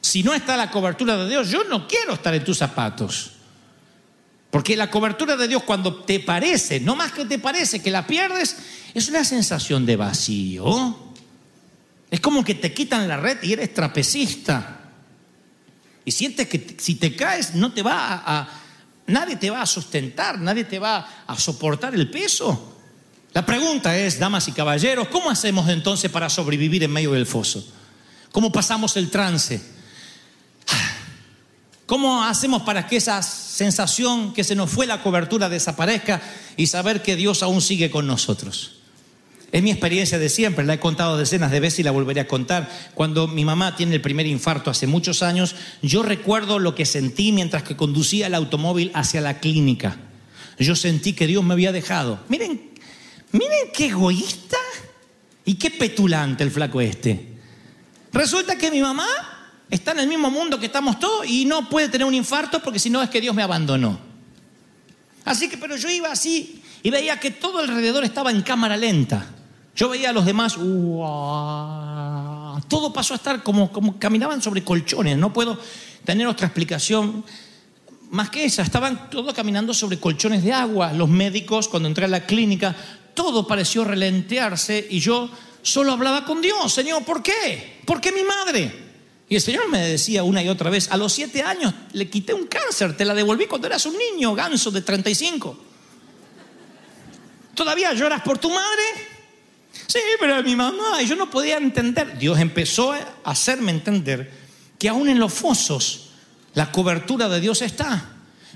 Si 0.02 0.23
no 0.23 0.35
está 0.35 0.59
la 0.59 0.71
cobertura 0.71 1.17
de 1.17 1.29
Dios, 1.29 1.50
yo 1.50 1.64
no 1.64 1.88
quiero 1.88 2.12
estar 2.12 2.35
en 2.35 2.45
tus 2.45 2.59
zapatos. 2.59 3.33
Porque 4.50 4.76
la 4.76 4.91
cobertura 4.91 5.37
de 5.38 5.49
Dios 5.49 5.62
cuando 5.62 6.02
te 6.02 6.21
parece, 6.21 6.79
no 6.79 6.95
más 6.95 7.12
que 7.12 7.25
te 7.25 7.38
parece 7.38 7.81
que 7.81 7.91
la 7.91 8.07
pierdes, 8.07 8.59
es 8.93 9.09
una 9.09 9.25
sensación 9.25 9.87
de 9.87 9.97
vacío. 9.97 11.14
Es 12.11 12.21
como 12.21 12.45
que 12.45 12.57
te 12.57 12.75
quitan 12.75 13.09
la 13.09 13.17
red 13.17 13.38
y 13.43 13.55
eres 13.55 13.73
trapecista. 13.73 14.81
Y 16.05 16.11
sientes 16.11 16.47
que 16.47 16.76
si 16.79 16.97
te 16.97 17.17
caes 17.17 17.55
no 17.55 17.73
te 17.73 17.81
va 17.81 18.09
a, 18.09 18.41
a, 18.41 18.62
nadie 19.06 19.37
te 19.37 19.50
va 19.50 19.62
a 19.62 19.66
sustentar, 19.66 20.38
nadie 20.38 20.64
te 20.64 20.78
va 20.78 21.25
a 21.26 21.38
soportar 21.38 21.94
el 21.94 22.11
peso. 22.11 22.76
La 23.32 23.47
pregunta 23.47 23.97
es, 23.97 24.18
damas 24.18 24.49
y 24.49 24.52
caballeros, 24.52 25.09
¿cómo 25.09 25.30
hacemos 25.30 25.68
entonces 25.68 26.11
para 26.11 26.28
sobrevivir 26.28 26.82
en 26.82 26.92
medio 26.92 27.12
del 27.12 27.26
foso? 27.26 27.66
¿Cómo 28.30 28.52
pasamos 28.52 28.97
el 28.97 29.11
trance? 29.11 29.62
¿Cómo 31.87 32.24
hacemos 32.24 32.62
para 32.62 32.87
que 32.87 32.96
esa 32.96 33.22
sensación 33.22 34.33
que 34.33 34.44
se 34.44 34.55
nos 34.55 34.70
fue 34.70 34.87
la 34.87 35.03
cobertura 35.03 35.48
desaparezca 35.48 36.22
y 36.57 36.66
saber 36.66 37.03
que 37.03 37.16
Dios 37.16 37.42
aún 37.42 37.61
sigue 37.61 37.90
con 37.90 38.07
nosotros? 38.07 38.82
Es 39.53 39.62
mi 39.62 39.71
experiencia 39.71 40.19
de 40.19 40.31
siempre, 40.31 40.65
la 40.65 40.73
he 40.73 40.81
contado 40.81 41.19
decenas 41.19 41.51
de 41.51 41.61
veces 41.61 41.81
y 41.81 41.83
la 41.83 41.91
volveré 41.91 42.23
a 42.23 42.27
contar. 42.27 42.71
Cuando 42.95 43.29
mi 43.29 43.45
mamá 43.45 43.77
tiene 43.77 43.95
el 43.95 44.01
primer 44.01 44.27
infarto 44.27 44.71
hace 44.71 44.87
muchos 44.87 45.23
años, 45.23 45.55
yo 45.83 46.03
recuerdo 46.03 46.59
lo 46.59 46.75
que 46.75 46.87
sentí 46.87 47.33
mientras 47.33 47.62
que 47.62 47.77
conducía 47.77 48.29
el 48.29 48.35
automóvil 48.35 48.91
hacia 48.95 49.21
la 49.21 49.41
clínica. 49.41 49.99
Yo 50.59 50.75
sentí 50.75 51.12
que 51.12 51.27
Dios 51.27 51.45
me 51.45 51.53
había 51.53 51.71
dejado. 51.71 52.21
Miren, 52.31 52.71
miren 53.33 53.69
qué 53.75 53.88
egoísta 53.88 54.57
y 55.45 55.57
qué 55.57 55.71
petulante 55.71 56.45
el 56.45 56.51
flaco 56.51 56.81
este. 56.81 57.35
Resulta 58.11 58.57
que 58.57 58.71
mi 58.71 58.81
mamá 58.81 59.07
está 59.69 59.93
en 59.93 60.01
el 60.01 60.09
mismo 60.09 60.31
mundo 60.31 60.59
que 60.59 60.67
estamos 60.67 60.99
todos 60.99 61.27
y 61.27 61.45
no 61.45 61.69
puede 61.69 61.91
tener 61.91 62.07
un 62.07 62.15
infarto 62.15 62.62
porque 62.62 62.79
si 62.79 62.88
no 62.88 63.03
es 63.03 63.11
que 63.11 63.21
Dios 63.21 63.35
me 63.35 63.43
abandonó. 63.43 64.01
Así 65.27 65.51
que, 65.51 65.59
pero 65.59 65.77
yo 65.77 65.91
iba 65.91 66.11
así 66.11 66.62
y 66.83 66.88
veía 66.88 67.21
que 67.21 67.31
todo 67.31 67.59
alrededor 67.59 68.03
estaba 68.03 68.31
en 68.31 68.41
cámara 68.41 68.79
lenta. 68.79 69.27
Yo 69.74 69.88
veía 69.88 70.11
a 70.11 70.12
los 70.12 70.26
demás, 70.26 70.54
todo 72.68 72.92
pasó 72.92 73.14
a 73.14 73.16
estar 73.16 73.42
como, 73.42 73.72
como 73.72 73.98
caminaban 73.98 74.42
sobre 74.42 74.62
colchones. 74.62 75.16
No 75.16 75.32
puedo 75.32 75.58
tener 76.04 76.26
otra 76.26 76.46
explicación 76.46 77.24
más 78.11 78.28
que 78.28 78.44
esa. 78.44 78.62
Estaban 78.62 79.08
todos 79.11 79.32
caminando 79.35 79.72
sobre 79.72 79.98
colchones 79.98 80.44
de 80.44 80.52
agua. 80.52 80.92
Los 80.92 81.08
médicos, 81.08 81.68
cuando 81.68 81.88
entré 81.88 82.04
a 82.04 82.08
la 82.08 82.26
clínica, 82.26 82.76
todo 83.14 83.46
pareció 83.46 83.85
relentearse 83.85 84.87
y 84.90 85.00
yo 85.00 85.30
solo 85.62 85.92
hablaba 85.92 86.24
con 86.26 86.42
Dios. 86.42 86.72
Señor, 86.72 87.04
¿por 87.04 87.22
qué? 87.22 87.80
¿Por 87.87 88.00
qué 88.00 88.12
mi 88.12 88.24
madre? 88.24 88.90
Y 89.28 89.37
el 89.37 89.40
Señor 89.40 89.70
me 89.70 89.78
decía 89.78 90.24
una 90.24 90.42
y 90.42 90.48
otra 90.50 90.68
vez, 90.68 90.92
a 90.92 90.98
los 90.98 91.14
siete 91.14 91.42
años 91.42 91.72
le 91.94 92.11
quité 92.11 92.35
un 92.35 92.46
cáncer, 92.46 92.94
te 92.94 93.06
la 93.06 93.14
devolví 93.14 93.46
cuando 93.46 93.66
eras 93.66 93.87
un 93.87 93.96
niño 93.96 94.35
ganso 94.35 94.70
de 94.70 94.82
35. 94.82 95.56
¿Todavía 97.54 97.94
lloras 97.94 98.20
por 98.20 98.37
tu 98.37 98.50
madre? 98.50 99.12
Sí, 99.87 99.99
pero 100.18 100.42
mi 100.42 100.57
mamá, 100.57 101.03
y 101.03 101.07
yo 101.07 101.16
no 101.16 101.31
podía 101.31 101.57
entender. 101.57 102.18
Dios 102.18 102.38
empezó 102.38 102.92
a 102.92 103.14
hacerme 103.25 103.73
entender 103.73 104.31
que 104.79 104.88
aún 104.88 105.09
en 105.09 105.18
los 105.18 105.33
fosos 105.33 106.11
la 106.55 106.73
cobertura 106.73 107.29
de 107.29 107.40
Dios 107.40 107.62
está. 107.62 108.09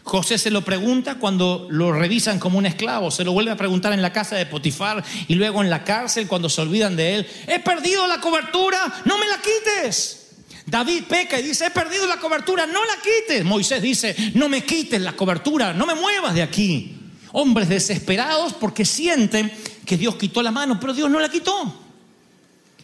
José 0.07 0.39
se 0.39 0.53
lo 0.53 0.63
pregunta 0.63 1.17
cuando 1.17 1.67
lo 1.69 1.93
revisan 1.93 2.39
como 2.39 2.59
un 2.59 2.67
esclavo, 2.67 3.11
se 3.11 3.25
lo 3.25 3.33
vuelve 3.33 3.51
a 3.51 3.57
preguntar 3.57 3.93
en 3.93 4.03
la 4.03 4.13
casa 4.13 4.37
de 4.37 4.47
Potifar 4.47 5.05
y 5.27 5.35
luego 5.35 5.63
en 5.63 5.69
la 5.69 5.83
cárcel 5.83 6.29
cuando 6.29 6.49
se 6.49 6.61
olvidan 6.61 6.95
de 6.95 7.17
él. 7.17 7.27
He 7.49 7.59
perdido 7.59 8.07
la 8.07 8.21
cobertura, 8.21 9.03
no 9.05 9.19
me 9.19 9.27
la 9.27 9.39
quites. 9.39 10.27
David 10.65 11.05
peca 11.09 11.41
y 11.41 11.43
dice, 11.43 11.67
he 11.67 11.71
perdido 11.71 12.07
la 12.07 12.19
cobertura, 12.19 12.67
no 12.67 12.85
la 12.85 12.95
quites. 13.03 13.45
Moisés 13.45 13.83
dice, 13.83 14.15
no 14.35 14.49
me 14.49 14.65
quites 14.65 15.01
la 15.01 15.15
cobertura, 15.15 15.73
no 15.73 15.87
me 15.87 15.95
muevas 15.97 16.35
de 16.35 16.43
aquí. 16.43 16.97
Hombres 17.33 17.69
desesperados 17.69 18.53
porque 18.53 18.85
sienten 18.85 19.53
que 19.87 19.97
Dios 19.97 20.17
quitó 20.17 20.43
la 20.43 20.51
mano, 20.51 20.79
pero 20.79 20.93
Dios 20.93 21.09
no 21.09 21.21
la 21.21 21.31
quitó. 21.31 21.75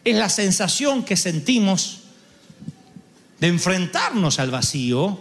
Es 0.03 0.15
la 0.15 0.29
sensación 0.29 1.03
que 1.03 1.15
sentimos 1.15 1.99
de 3.39 3.47
enfrentarnos 3.47 4.39
al 4.39 4.49
vacío 4.49 5.19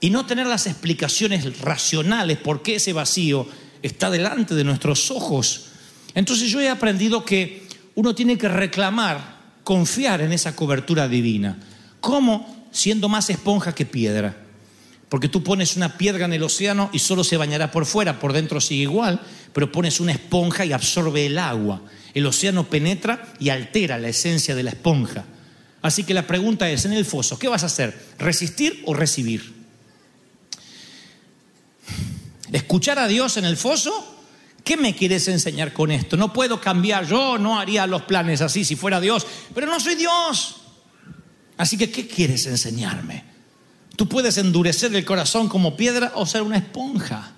y 0.00 0.10
no 0.10 0.26
tener 0.26 0.46
las 0.46 0.66
explicaciones 0.66 1.60
racionales 1.60 2.38
por 2.38 2.62
qué 2.62 2.76
ese 2.76 2.92
vacío 2.92 3.46
está 3.82 4.10
delante 4.10 4.54
de 4.54 4.64
nuestros 4.64 5.10
ojos. 5.10 5.66
Entonces 6.14 6.50
yo 6.50 6.60
he 6.60 6.68
aprendido 6.68 7.24
que 7.24 7.66
uno 7.94 8.14
tiene 8.14 8.38
que 8.38 8.48
reclamar, 8.48 9.38
confiar 9.62 10.22
en 10.22 10.32
esa 10.32 10.56
cobertura 10.56 11.06
divina. 11.06 11.58
¿Cómo? 12.00 12.66
Siendo 12.72 13.08
más 13.08 13.28
esponja 13.28 13.74
que 13.74 13.84
piedra. 13.84 14.36
Porque 15.10 15.28
tú 15.28 15.42
pones 15.42 15.76
una 15.76 15.98
piedra 15.98 16.24
en 16.24 16.32
el 16.32 16.42
océano 16.44 16.88
y 16.92 17.00
solo 17.00 17.24
se 17.24 17.36
bañará 17.36 17.72
por 17.72 17.84
fuera, 17.84 18.20
por 18.20 18.32
dentro 18.32 18.60
sigue 18.60 18.82
igual, 18.82 19.20
pero 19.52 19.72
pones 19.72 19.98
una 19.98 20.12
esponja 20.12 20.64
y 20.64 20.72
absorbe 20.72 21.26
el 21.26 21.36
agua. 21.36 21.82
El 22.14 22.26
océano 22.26 22.70
penetra 22.70 23.34
y 23.40 23.48
altera 23.48 23.98
la 23.98 24.08
esencia 24.08 24.54
de 24.54 24.62
la 24.62 24.70
esponja. 24.70 25.24
Así 25.82 26.04
que 26.04 26.14
la 26.14 26.28
pregunta 26.28 26.70
es, 26.70 26.84
en 26.84 26.92
el 26.92 27.04
foso, 27.04 27.40
¿qué 27.40 27.48
vas 27.48 27.64
a 27.64 27.66
hacer? 27.66 27.98
¿Resistir 28.18 28.84
o 28.86 28.94
recibir? 28.94 29.52
¿Escuchar 32.52 33.00
a 33.00 33.08
Dios 33.08 33.36
en 33.36 33.46
el 33.46 33.56
foso? 33.56 34.18
¿Qué 34.62 34.76
me 34.76 34.94
quieres 34.94 35.26
enseñar 35.26 35.72
con 35.72 35.90
esto? 35.90 36.16
No 36.16 36.32
puedo 36.32 36.60
cambiar, 36.60 37.04
yo 37.04 37.36
no 37.36 37.58
haría 37.58 37.84
los 37.88 38.02
planes 38.02 38.42
así 38.42 38.64
si 38.64 38.76
fuera 38.76 39.00
Dios, 39.00 39.26
pero 39.54 39.66
no 39.66 39.80
soy 39.80 39.96
Dios. 39.96 40.60
Así 41.56 41.76
que, 41.76 41.90
¿qué 41.90 42.06
quieres 42.06 42.46
enseñarme? 42.46 43.29
Tú 44.00 44.08
puedes 44.08 44.38
endurecer 44.38 44.96
el 44.96 45.04
corazón 45.04 45.46
como 45.46 45.76
piedra 45.76 46.12
o 46.14 46.24
ser 46.24 46.40
una 46.40 46.56
esponja. 46.56 47.32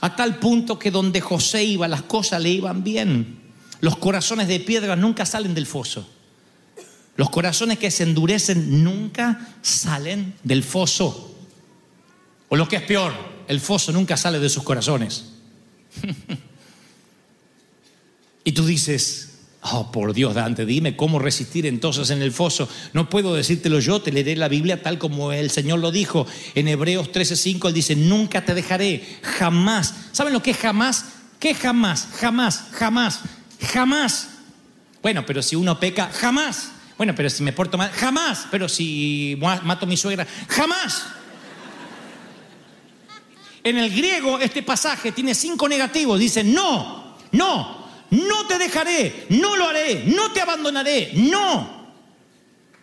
A 0.00 0.16
tal 0.16 0.40
punto 0.40 0.80
que 0.80 0.90
donde 0.90 1.20
José 1.20 1.62
iba 1.62 1.86
las 1.86 2.02
cosas 2.02 2.42
le 2.42 2.50
iban 2.50 2.82
bien. 2.82 3.38
Los 3.80 3.98
corazones 3.98 4.48
de 4.48 4.58
piedra 4.58 4.96
nunca 4.96 5.24
salen 5.24 5.54
del 5.54 5.64
foso. 5.64 6.10
Los 7.14 7.30
corazones 7.30 7.78
que 7.78 7.92
se 7.92 8.02
endurecen 8.02 8.82
nunca 8.82 9.54
salen 9.62 10.34
del 10.42 10.64
foso. 10.64 11.36
O 12.48 12.56
lo 12.56 12.66
que 12.66 12.74
es 12.74 12.82
peor, 12.82 13.12
el 13.46 13.60
foso 13.60 13.92
nunca 13.92 14.16
sale 14.16 14.40
de 14.40 14.48
sus 14.48 14.64
corazones. 14.64 15.34
y 18.42 18.50
tú 18.50 18.66
dices, 18.66 19.27
Oh, 19.60 19.90
por 19.90 20.14
Dios, 20.14 20.34
Dante, 20.34 20.64
dime 20.64 20.96
cómo 20.96 21.18
resistir 21.18 21.66
entonces 21.66 22.10
en 22.10 22.22
el 22.22 22.30
foso. 22.32 22.68
No 22.92 23.10
puedo 23.10 23.34
decírtelo 23.34 23.80
yo, 23.80 24.00
te 24.00 24.12
leeré 24.12 24.36
la 24.36 24.46
Biblia 24.48 24.82
tal 24.82 24.98
como 24.98 25.32
el 25.32 25.50
Señor 25.50 25.80
lo 25.80 25.90
dijo. 25.90 26.26
En 26.54 26.68
Hebreos 26.68 27.10
13:5 27.10 27.66
él 27.68 27.74
dice, 27.74 27.96
nunca 27.96 28.44
te 28.44 28.54
dejaré, 28.54 29.04
jamás. 29.22 29.94
¿Saben 30.12 30.32
lo 30.32 30.42
que 30.42 30.52
es 30.52 30.56
jamás? 30.58 31.06
¿Qué 31.40 31.54
jamás? 31.54 32.08
Jamás, 32.20 32.66
jamás, 32.72 33.20
jamás. 33.72 34.28
Bueno, 35.02 35.24
pero 35.26 35.42
si 35.42 35.56
uno 35.56 35.78
peca, 35.80 36.08
jamás. 36.12 36.70
Bueno, 36.96 37.14
pero 37.16 37.28
si 37.28 37.42
me 37.42 37.52
porto 37.52 37.76
mal, 37.76 37.90
jamás. 37.90 38.46
Pero 38.52 38.68
si 38.68 39.36
ma- 39.40 39.60
mato 39.62 39.86
a 39.86 39.88
mi 39.88 39.96
suegra, 39.96 40.26
jamás. 40.48 41.04
En 43.64 43.76
el 43.76 43.90
griego 43.90 44.38
este 44.38 44.62
pasaje 44.62 45.12
tiene 45.12 45.34
cinco 45.34 45.68
negativos. 45.68 46.18
Dice, 46.18 46.42
no, 46.44 47.16
no, 47.32 47.77
no 48.10 48.46
te 48.46 48.58
dejaré, 48.58 49.26
no 49.30 49.56
lo 49.56 49.68
haré, 49.68 50.04
no 50.06 50.30
te 50.32 50.40
abandonaré, 50.40 51.10
no. 51.14 51.78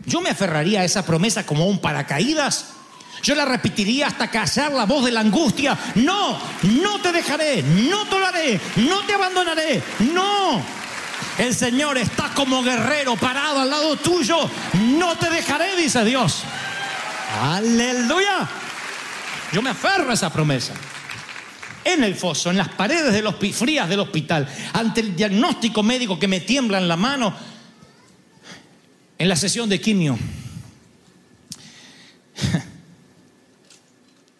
Yo 0.05 0.21
me 0.21 0.29
aferraría 0.29 0.81
a 0.81 0.85
esa 0.85 1.05
promesa 1.05 1.45
como 1.45 1.67
un 1.67 1.79
paracaídas. 1.79 2.73
Yo 3.23 3.33
la 3.33 3.45
repetiría 3.45 4.07
hasta 4.07 4.29
callar 4.29 4.71
la 4.71 4.85
voz 4.85 5.05
de 5.05 5.11
la 5.11 5.21
angustia. 5.21 5.77
No, 5.95 6.37
no 6.63 7.01
te 7.01 7.11
dejaré, 7.11 7.63
no 7.63 8.05
te 8.05 8.19
lo 8.19 8.27
haré, 8.27 8.59
no 8.75 8.99
te 9.05 9.13
abandonaré, 9.13 9.81
no. 10.13 10.61
El 11.37 11.55
Señor 11.55 11.97
está 11.97 12.31
como 12.33 12.61
guerrero 12.63 13.15
parado 13.15 13.61
al 13.61 13.69
lado 13.69 13.97
tuyo. 13.97 14.49
No 14.73 15.17
te 15.17 15.29
dejaré, 15.29 15.75
dice 15.75 16.03
Dios. 16.05 16.43
Aleluya. 17.41 18.47
Yo 19.51 19.61
me 19.61 19.71
aferro 19.71 20.11
a 20.11 20.13
esa 20.13 20.31
promesa. 20.31 20.73
En 21.85 22.03
el 22.03 22.15
foso, 22.15 22.49
en 22.49 22.57
las 22.57 22.69
paredes 22.69 23.13
del 23.13 23.25
hospi- 23.27 23.53
frías 23.53 23.87
del 23.87 23.99
hospital, 24.01 24.49
ante 24.73 24.99
el 25.01 25.15
diagnóstico 25.15 25.83
médico 25.83 26.17
que 26.19 26.27
me 26.27 26.39
tiembla 26.41 26.79
en 26.79 26.87
la 26.87 26.97
mano, 26.97 27.33
en 29.17 29.29
la 29.29 29.35
sesión 29.37 29.69
de 29.69 29.79
quimio, 29.79 30.17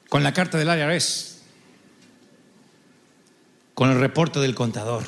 con 0.10 0.24
la 0.24 0.34
carta 0.34 0.58
del 0.58 0.68
IRS, 0.68 1.38
con 3.74 3.90
el 3.92 4.00
reporte 4.00 4.40
del 4.40 4.56
contador, 4.56 5.06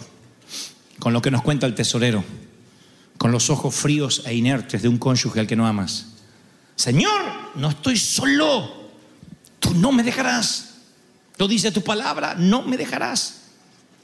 con 1.00 1.13
lo 1.13 1.21
que 1.21 1.32
nos 1.32 1.41
cuenta 1.41 1.65
el 1.65 1.76
tesorero, 1.76 2.23
con 3.17 3.32
los 3.32 3.50
ojos 3.50 3.73
fríos 3.73 4.21
e 4.26 4.36
inertes 4.36 4.82
de 4.84 4.88
un 4.89 4.97
cónyuge 5.00 5.39
al 5.39 5.47
que 5.47 5.56
no 5.56 5.65
amas. 5.67 6.08
Señor, 6.76 7.21
no 7.56 7.69
estoy 7.69 7.97
solo, 7.97 8.91
tú 9.60 9.73
no 9.73 9.91
me 9.91 10.04
dejarás. 10.04 10.65
Lo 11.38 11.47
dice 11.47 11.71
tu 11.71 11.82
palabra, 11.84 12.36
no 12.36 12.63
me 12.63 12.78
dejarás. 12.78 13.41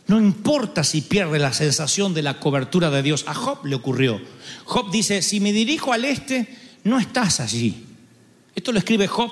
No 0.07 0.19
importa 0.19 0.83
si 0.83 1.01
pierde 1.01 1.39
la 1.39 1.53
sensación 1.53 2.13
de 2.13 2.21
la 2.21 2.39
cobertura 2.39 2.89
de 2.89 3.01
Dios. 3.01 3.23
A 3.27 3.33
Job 3.33 3.65
le 3.65 3.75
ocurrió. 3.75 4.21
Job 4.65 4.91
dice, 4.91 5.21
si 5.21 5.39
me 5.39 5.53
dirijo 5.53 5.93
al 5.93 6.05
este, 6.05 6.47
no 6.83 6.99
estás 6.99 7.39
allí. 7.39 7.85
Esto 8.53 8.71
lo 8.71 8.79
escribe 8.79 9.07
Job 9.07 9.31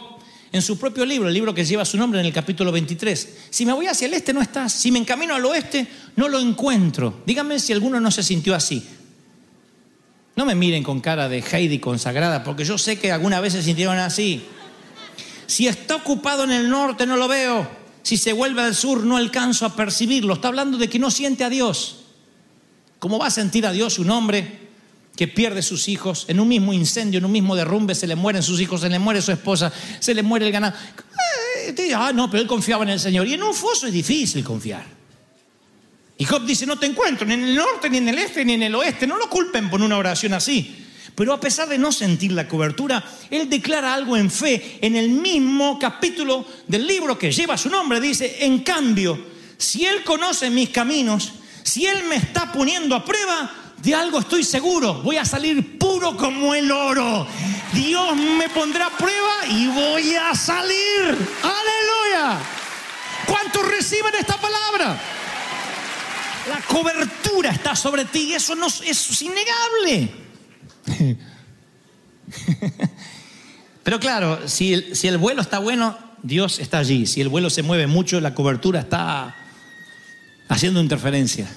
en 0.53 0.61
su 0.61 0.77
propio 0.77 1.05
libro, 1.05 1.27
el 1.27 1.33
libro 1.33 1.53
que 1.53 1.63
lleva 1.63 1.85
su 1.85 1.97
nombre 1.97 2.19
en 2.19 2.25
el 2.25 2.33
capítulo 2.33 2.71
23. 2.71 3.37
Si 3.49 3.65
me 3.65 3.73
voy 3.73 3.87
hacia 3.87 4.07
el 4.07 4.13
este, 4.13 4.33
no 4.33 4.41
estás. 4.41 4.73
Si 4.73 4.91
me 4.91 4.99
encamino 4.99 5.35
al 5.35 5.45
oeste, 5.45 5.87
no 6.15 6.27
lo 6.27 6.39
encuentro. 6.39 7.21
Díganme 7.25 7.59
si 7.59 7.73
alguno 7.73 7.99
no 7.99 8.11
se 8.11 8.23
sintió 8.23 8.55
así. 8.55 8.85
No 10.35 10.45
me 10.45 10.55
miren 10.55 10.83
con 10.83 11.01
cara 11.01 11.29
de 11.29 11.41
Heidi 11.41 11.79
consagrada, 11.79 12.43
porque 12.43 12.63
yo 12.63 12.77
sé 12.77 12.97
que 12.97 13.11
alguna 13.11 13.41
vez 13.41 13.53
se 13.53 13.63
sintieron 13.63 13.97
así. 13.97 14.43
Si 15.45 15.67
está 15.67 15.95
ocupado 15.95 16.45
en 16.45 16.51
el 16.51 16.69
norte, 16.69 17.05
no 17.05 17.17
lo 17.17 17.27
veo. 17.27 17.80
Si 18.03 18.17
se 18.17 18.33
vuelve 18.33 18.61
al 18.61 18.75
sur, 18.75 19.03
no 19.03 19.17
alcanzo 19.17 19.65
a 19.65 19.75
percibirlo. 19.75 20.33
Está 20.33 20.47
hablando 20.47 20.77
de 20.77 20.89
que 20.89 20.99
no 20.99 21.11
siente 21.11 21.43
a 21.43 21.49
Dios. 21.49 21.97
¿Cómo 22.99 23.19
va 23.19 23.27
a 23.27 23.31
sentir 23.31 23.65
a 23.65 23.71
Dios 23.71 23.99
un 23.99 24.09
hombre 24.09 24.59
que 25.15 25.27
pierde 25.27 25.61
sus 25.61 25.87
hijos 25.87 26.25
en 26.27 26.39
un 26.39 26.47
mismo 26.47 26.73
incendio, 26.73 27.19
en 27.19 27.25
un 27.25 27.31
mismo 27.31 27.55
derrumbe? 27.55 27.95
Se 27.95 28.07
le 28.07 28.15
mueren 28.15 28.43
sus 28.43 28.59
hijos, 28.59 28.81
se 28.81 28.89
le 28.89 28.99
muere 28.99 29.21
su 29.21 29.31
esposa, 29.31 29.71
se 29.99 30.13
le 30.13 30.23
muere 30.23 30.45
el 30.47 30.51
ganado. 30.51 30.75
Eh, 30.75 31.93
Ah, 31.95 32.11
no, 32.13 32.29
pero 32.29 32.41
él 32.41 32.47
confiaba 32.47 32.83
en 32.83 32.89
el 32.89 32.99
Señor. 32.99 33.27
Y 33.27 33.33
en 33.33 33.43
un 33.43 33.53
foso 33.53 33.87
es 33.87 33.93
difícil 33.93 34.43
confiar. 34.43 34.85
Y 36.17 36.25
Job 36.25 36.45
dice, 36.45 36.65
no 36.65 36.77
te 36.77 36.85
encuentro 36.85 37.25
ni 37.25 37.33
en 37.33 37.43
el 37.43 37.55
norte, 37.55 37.89
ni 37.89 37.97
en 37.97 38.09
el 38.09 38.17
este, 38.17 38.45
ni 38.45 38.53
en 38.53 38.63
el 38.63 38.75
oeste. 38.75 39.07
No 39.07 39.17
lo 39.17 39.29
culpen 39.29 39.69
por 39.69 39.81
una 39.81 39.97
oración 39.97 40.33
así. 40.33 40.87
Pero 41.15 41.33
a 41.33 41.39
pesar 41.39 41.67
de 41.67 41.77
no 41.77 41.91
sentir 41.91 42.31
la 42.31 42.47
cobertura, 42.47 43.03
él 43.29 43.49
declara 43.49 43.93
algo 43.93 44.17
en 44.17 44.31
fe. 44.31 44.79
En 44.81 44.95
el 44.95 45.09
mismo 45.09 45.77
capítulo 45.77 46.45
del 46.67 46.87
libro 46.87 47.17
que 47.17 47.31
lleva 47.31 47.57
su 47.57 47.69
nombre, 47.69 47.99
dice, 47.99 48.45
en 48.45 48.59
cambio, 48.59 49.19
si 49.57 49.85
él 49.85 50.03
conoce 50.03 50.49
mis 50.49 50.69
caminos, 50.69 51.33
si 51.63 51.85
él 51.85 52.03
me 52.05 52.15
está 52.15 52.51
poniendo 52.51 52.95
a 52.95 53.05
prueba, 53.05 53.51
de 53.77 53.95
algo 53.95 54.19
estoy 54.19 54.43
seguro, 54.43 54.95
voy 55.01 55.17
a 55.17 55.25
salir 55.25 55.77
puro 55.77 56.15
como 56.15 56.53
el 56.53 56.71
oro. 56.71 57.27
Dios 57.73 58.15
me 58.15 58.47
pondrá 58.49 58.87
a 58.87 58.97
prueba 58.97 59.47
y 59.49 59.67
voy 59.67 60.15
a 60.15 60.35
salir. 60.35 61.17
Aleluya. 61.43 62.39
¿Cuántos 63.25 63.67
reciben 63.67 64.13
esta 64.19 64.37
palabra? 64.37 64.99
La 66.49 66.61
cobertura 66.61 67.51
está 67.51 67.75
sobre 67.75 68.05
ti, 68.05 68.33
eso, 68.33 68.55
no, 68.55 68.67
eso 68.67 68.83
es 68.85 69.21
innegable. 69.21 70.20
Pero 73.83 73.99
claro, 73.99 74.47
si 74.47 74.73
el, 74.73 75.17
vuelo 75.17 75.41
está 75.41 75.59
bueno, 75.59 75.97
Dios 76.21 76.59
está 76.59 76.79
allí. 76.79 77.05
Si 77.07 77.21
el 77.21 77.29
vuelo 77.29 77.49
se 77.49 77.63
mueve 77.63 77.87
mucho, 77.87 78.21
la 78.21 78.35
cobertura 78.35 78.81
está 78.81 79.35
haciendo 80.49 80.79
interferencia. 80.81 81.47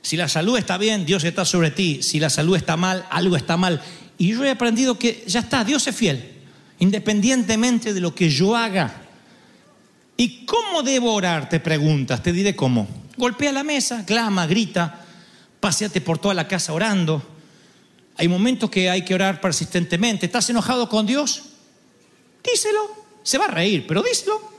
Si 0.00 0.16
la 0.16 0.28
salud 0.28 0.56
está 0.56 0.78
bien, 0.78 1.04
Dios 1.04 1.24
está 1.24 1.44
sobre 1.44 1.70
ti. 1.70 2.02
Si 2.02 2.18
la 2.18 2.30
salud 2.30 2.56
está 2.56 2.76
mal, 2.76 3.06
algo 3.10 3.36
está 3.36 3.56
mal. 3.56 3.82
Y 4.18 4.28
yo 4.28 4.44
he 4.44 4.50
aprendido 4.50 4.98
que 4.98 5.24
ya 5.26 5.40
está, 5.40 5.64
Dios 5.64 5.86
es 5.86 5.94
fiel, 5.94 6.24
independientemente 6.78 7.92
de 7.92 8.00
lo 8.00 8.14
que 8.14 8.30
yo 8.30 8.56
haga. 8.56 9.02
¿Y 10.16 10.44
cómo 10.46 10.82
debo 10.82 11.12
orar? 11.12 11.48
Te 11.48 11.60
preguntas, 11.60 12.22
te 12.22 12.32
diré 12.32 12.56
cómo. 12.56 12.88
Golpea 13.16 13.52
la 13.52 13.64
mesa, 13.64 14.04
clama, 14.06 14.46
grita, 14.46 15.04
paseate 15.60 16.00
por 16.00 16.18
toda 16.18 16.34
la 16.34 16.48
casa 16.48 16.72
orando. 16.72 17.31
Hay 18.16 18.28
momentos 18.28 18.70
que 18.70 18.90
hay 18.90 19.04
que 19.04 19.14
orar 19.14 19.40
persistentemente. 19.40 20.26
¿Estás 20.26 20.48
enojado 20.50 20.88
con 20.88 21.06
Dios? 21.06 21.42
Díselo. 22.44 23.02
Se 23.22 23.38
va 23.38 23.46
a 23.46 23.50
reír, 23.50 23.86
pero 23.86 24.02
díselo. 24.02 24.52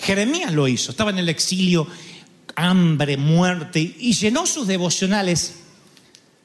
Jeremías 0.00 0.52
lo 0.52 0.66
hizo. 0.66 0.90
Estaba 0.90 1.10
en 1.10 1.18
el 1.18 1.28
exilio, 1.28 1.86
hambre, 2.56 3.16
muerte, 3.16 3.80
y 3.80 4.12
llenó 4.14 4.46
sus 4.46 4.66
devocionales. 4.66 5.56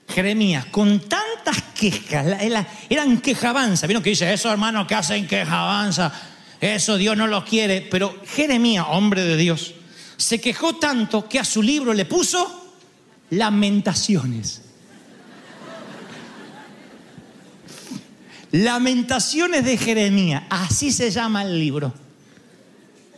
Jeremías, 0.09 0.65
con 0.65 0.99
tantas 0.99 1.61
quejas, 1.73 2.27
eran 2.89 3.21
quejabanza. 3.21 3.87
¿Vieron 3.87 4.03
que 4.03 4.11
dice 4.11 4.31
eso, 4.31 4.51
hermano, 4.51 4.85
que 4.85 4.95
hacen 4.95 5.27
quejabanza? 5.27 6.11
Eso 6.61 6.97
Dios 6.97 7.17
no 7.17 7.27
lo 7.27 7.43
quiere. 7.43 7.81
Pero 7.81 8.21
Jeremías, 8.27 8.85
hombre 8.89 9.23
de 9.23 9.37
Dios, 9.37 9.73
se 10.17 10.39
quejó 10.39 10.75
tanto 10.75 11.27
que 11.27 11.39
a 11.39 11.45
su 11.45 11.63
libro 11.63 11.93
le 11.93 12.05
puso 12.05 12.73
lamentaciones. 13.31 14.61
Lamentaciones 18.55 19.65
de 19.65 19.77
Jeremías, 19.77 20.43
así 20.49 20.89
se 20.89 21.11
llama 21.11 21.41
el 21.41 21.59
libro. 21.59 21.93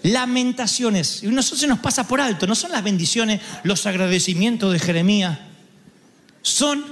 Lamentaciones. 0.01 1.21
Y 1.21 1.27
nosotros 1.27 1.61
se 1.61 1.67
nos 1.67 1.77
pasa 1.77 2.07
por 2.07 2.19
alto, 2.19 2.47
no 2.47 2.55
son 2.55 2.71
las 2.71 2.83
bendiciones, 2.83 3.39
los 3.61 3.85
agradecimientos 3.85 4.73
de 4.73 4.79
Jeremías, 4.79 5.37
son 6.41 6.83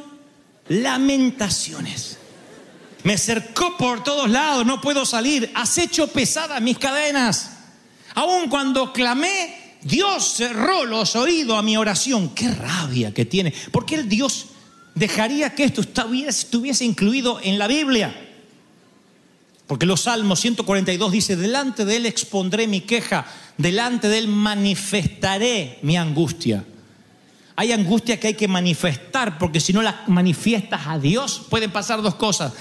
lamentaciones. 0.68 2.20
Me 3.02 3.18
cercó 3.18 3.76
por 3.78 4.04
todos 4.04 4.30
lados, 4.30 4.64
no 4.64 4.80
puedo 4.80 5.08
salir, 5.08 5.50
has 5.56 5.80
hecho 5.80 6.06
pesadas 6.06 6.62
mis 6.62 6.78
cadenas. 6.78 7.50
Aun 8.14 8.48
cuando 8.48 8.94
clamé, 8.94 9.78
Dios 9.82 10.36
cerró 10.36 10.86
los 10.86 11.16
oídos 11.16 11.58
a 11.58 11.64
mi 11.64 11.78
oración. 11.78 12.30
Qué 12.36 12.50
rabia 12.50 13.12
que 13.12 13.26
tiene. 13.26 13.52
¿Por 13.72 13.88
qué 13.88 13.96
el 13.96 14.08
Dios 14.08 14.46
dejaría 14.94 15.56
que 15.56 15.64
esto 15.64 15.82
estuviese 15.82 16.86
incluido 16.86 17.40
en 17.42 17.58
la 17.58 17.66
Biblia? 17.66 18.22
Porque 19.68 19.86
los 19.86 20.02
Salmos 20.02 20.40
142 20.42 21.12
dice, 21.12 21.36
delante 21.36 21.86
de 21.86 21.98
Él 21.98 22.06
expondré 22.06 22.68
mi 22.68 22.82
queja, 22.82 23.26
delante 23.58 24.08
de 24.08 24.20
Él 24.20 24.28
manifestaré 24.28 25.80
mi 25.82 25.98
angustia. 25.98 26.64
Hay 27.56 27.72
angustia 27.72 28.20
que 28.20 28.28
hay 28.28 28.34
que 28.36 28.48
manifestar, 28.48 29.38
porque 29.38 29.60
si 29.60 29.74
no 29.74 29.82
la 29.82 30.04
manifiestas 30.08 30.88
a 30.88 31.00
Dios, 31.00 31.42
pueden 31.50 31.72
pasar 31.72 32.02
dos 32.02 32.16
cosas. 32.16 32.54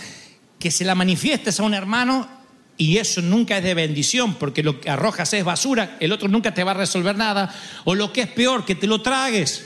Que 0.58 0.70
se 0.70 0.84
la 0.84 0.94
manifiestes 0.94 1.60
a 1.60 1.64
un 1.64 1.74
hermano 1.74 2.28
y 2.76 2.96
eso 2.96 3.20
nunca 3.20 3.58
es 3.58 3.64
de 3.64 3.74
bendición, 3.74 4.34
porque 4.34 4.62
lo 4.62 4.80
que 4.80 4.90
arrojas 4.90 5.32
es 5.34 5.44
basura, 5.44 5.96
el 6.00 6.12
otro 6.12 6.28
nunca 6.28 6.54
te 6.54 6.64
va 6.64 6.70
a 6.70 6.74
resolver 6.74 7.16
nada. 7.16 7.54
O 7.84 7.94
lo 7.94 8.12
que 8.12 8.22
es 8.22 8.28
peor, 8.28 8.64
que 8.64 8.76
te 8.76 8.86
lo 8.86 9.02
tragues. 9.02 9.64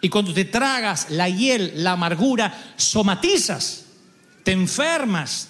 Y 0.00 0.08
cuando 0.08 0.32
te 0.32 0.44
tragas 0.44 1.10
la 1.10 1.28
hiel, 1.28 1.72
la 1.76 1.92
amargura, 1.92 2.72
somatizas, 2.76 3.84
te 4.44 4.52
enfermas, 4.52 5.48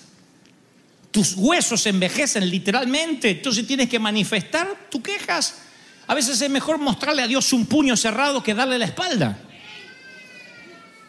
tus 1.19 1.35
huesos 1.35 1.85
envejecen 1.87 2.49
literalmente, 2.49 3.31
entonces 3.31 3.67
tienes 3.67 3.89
que 3.89 3.99
manifestar 3.99 4.87
tus 4.89 5.03
quejas. 5.03 5.57
A 6.07 6.15
veces 6.15 6.41
es 6.41 6.49
mejor 6.49 6.79
mostrarle 6.79 7.23
a 7.23 7.27
Dios 7.27 7.53
un 7.53 7.67
puño 7.67 7.97
cerrado 7.97 8.41
que 8.41 8.55
darle 8.55 8.79
la 8.79 8.85
espalda. 8.85 9.37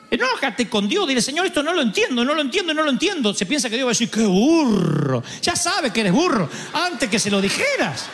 Enójate 0.10 0.67
con 0.67 0.89
Dios, 0.89 1.08
dile, 1.08 1.22
Señor, 1.22 1.45
esto 1.45 1.62
no 1.62 1.76
lo 1.76 1.84
entiendo, 1.84 2.26
no 2.26 2.34
lo 2.34 2.41
entiendo, 2.41 2.74
no 2.74 2.82
lo 2.82 2.89
entiendo. 2.89 3.36
Se 3.36 3.45
piensa 3.45 3.69
que 3.69 3.76
Dios 3.76 3.86
va 3.86 3.91
a 3.91 3.93
decir, 3.93 4.10
qué 4.10 4.26
burro. 4.26 5.22
Ya 5.43 5.56
sabe 5.56 5.93
que 5.93 6.00
eres 6.00 6.13
burro, 6.13 6.50
antes 6.74 7.08
que 7.08 7.19
se 7.19 7.30
lo 7.30 7.39
dijeras. 7.39 8.08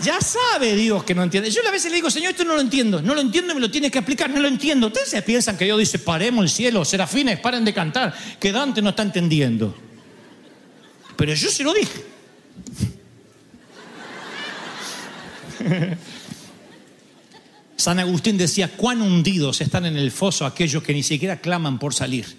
Ya 0.00 0.20
sabe 0.20 0.76
Dios 0.76 1.02
que 1.02 1.16
no 1.16 1.24
entiende. 1.24 1.50
Yo 1.50 1.62
a 1.66 1.72
veces 1.72 1.90
le 1.90 1.96
digo, 1.96 2.12
Señor, 2.12 2.30
esto 2.30 2.44
no 2.44 2.54
lo 2.54 2.60
entiendo. 2.60 3.02
No 3.02 3.16
lo 3.16 3.20
entiendo 3.20 3.50
y 3.50 3.54
me 3.56 3.60
lo 3.60 3.72
tienes 3.72 3.90
que 3.90 3.98
explicar. 3.98 4.30
No 4.30 4.38
lo 4.38 4.46
entiendo. 4.46 4.86
Ustedes 4.86 5.10
se 5.10 5.22
piensan 5.22 5.56
que 5.56 5.64
Dios 5.64 5.80
dice, 5.80 5.98
paremos 5.98 6.44
el 6.44 6.48
cielo, 6.48 6.84
serafines, 6.84 7.40
paren 7.40 7.64
de 7.64 7.74
cantar, 7.74 8.14
que 8.38 8.52
Dante 8.52 8.80
no 8.82 8.90
está 8.90 9.02
entendiendo. 9.02 9.87
Pero 11.18 11.34
yo 11.34 11.50
se 11.50 11.64
lo 11.64 11.74
dije. 11.74 12.04
San 17.76 17.98
Agustín 17.98 18.38
decía, 18.38 18.76
cuán 18.76 19.02
hundidos 19.02 19.60
están 19.60 19.84
en 19.86 19.96
el 19.96 20.12
foso 20.12 20.46
aquellos 20.46 20.80
que 20.80 20.94
ni 20.94 21.02
siquiera 21.02 21.40
claman 21.40 21.80
por 21.80 21.92
salir. 21.92 22.38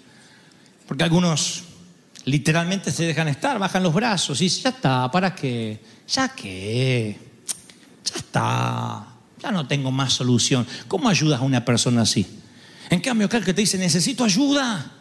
Porque 0.88 1.04
algunos 1.04 1.64
literalmente 2.24 2.90
se 2.90 3.04
dejan 3.04 3.28
estar, 3.28 3.58
bajan 3.58 3.82
los 3.82 3.92
brazos 3.92 4.40
y 4.40 4.44
dicen, 4.44 4.62
ya 4.62 4.70
está, 4.70 5.10
¿para 5.10 5.34
qué? 5.34 5.78
¿Ya 6.08 6.30
qué? 6.30 7.18
Ya 8.02 8.16
está, 8.16 9.06
ya 9.42 9.52
no 9.52 9.66
tengo 9.66 9.90
más 9.90 10.14
solución. 10.14 10.66
¿Cómo 10.88 11.10
ayudas 11.10 11.40
a 11.40 11.44
una 11.44 11.62
persona 11.66 12.00
así? 12.00 12.26
En 12.88 13.00
cambio, 13.00 13.26
aquel 13.26 13.44
que 13.44 13.52
te 13.52 13.60
dice, 13.60 13.76
necesito 13.76 14.24
ayuda, 14.24 14.99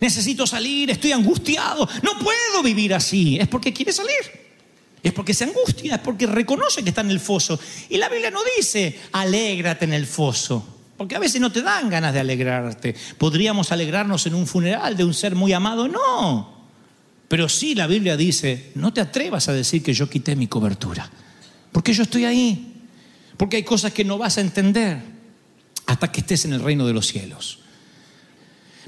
necesito 0.00 0.46
salir, 0.46 0.90
estoy 0.90 1.12
angustiado, 1.12 1.88
no 2.02 2.18
puedo 2.18 2.62
vivir 2.62 2.94
así, 2.94 3.38
es 3.38 3.48
porque 3.48 3.72
quiere 3.72 3.92
salir. 3.92 4.46
Es 5.02 5.12
porque 5.12 5.34
se 5.34 5.44
angustia, 5.44 5.94
es 5.94 6.00
porque 6.00 6.26
reconoce 6.26 6.82
que 6.82 6.88
está 6.88 7.02
en 7.02 7.12
el 7.12 7.20
foso. 7.20 7.60
Y 7.88 7.96
la 7.96 8.08
Biblia 8.08 8.32
no 8.32 8.40
dice, 8.56 8.98
alégrate 9.12 9.84
en 9.84 9.92
el 9.92 10.04
foso. 10.04 10.66
Porque 10.96 11.14
a 11.14 11.20
veces 11.20 11.40
no 11.40 11.52
te 11.52 11.62
dan 11.62 11.88
ganas 11.88 12.12
de 12.12 12.18
alegrarte. 12.18 12.96
Podríamos 13.16 13.70
alegrarnos 13.70 14.26
en 14.26 14.34
un 14.34 14.48
funeral 14.48 14.96
de 14.96 15.04
un 15.04 15.14
ser 15.14 15.36
muy 15.36 15.52
amado. 15.52 15.86
No. 15.86 16.66
Pero 17.28 17.48
sí 17.48 17.74
la 17.74 17.86
Biblia 17.86 18.16
dice, 18.16 18.72
no 18.74 18.92
te 18.92 19.00
atrevas 19.00 19.48
a 19.48 19.52
decir 19.52 19.82
que 19.82 19.92
yo 19.92 20.08
quité 20.08 20.34
mi 20.34 20.48
cobertura. 20.48 21.08
Porque 21.70 21.92
yo 21.92 22.02
estoy 22.02 22.24
ahí. 22.24 22.82
Porque 23.36 23.58
hay 23.58 23.62
cosas 23.62 23.92
que 23.92 24.04
no 24.04 24.18
vas 24.18 24.38
a 24.38 24.40
entender 24.40 25.02
hasta 25.86 26.10
que 26.10 26.20
estés 26.20 26.46
en 26.46 26.54
el 26.54 26.62
reino 26.62 26.86
de 26.86 26.94
los 26.94 27.06
cielos. 27.06 27.60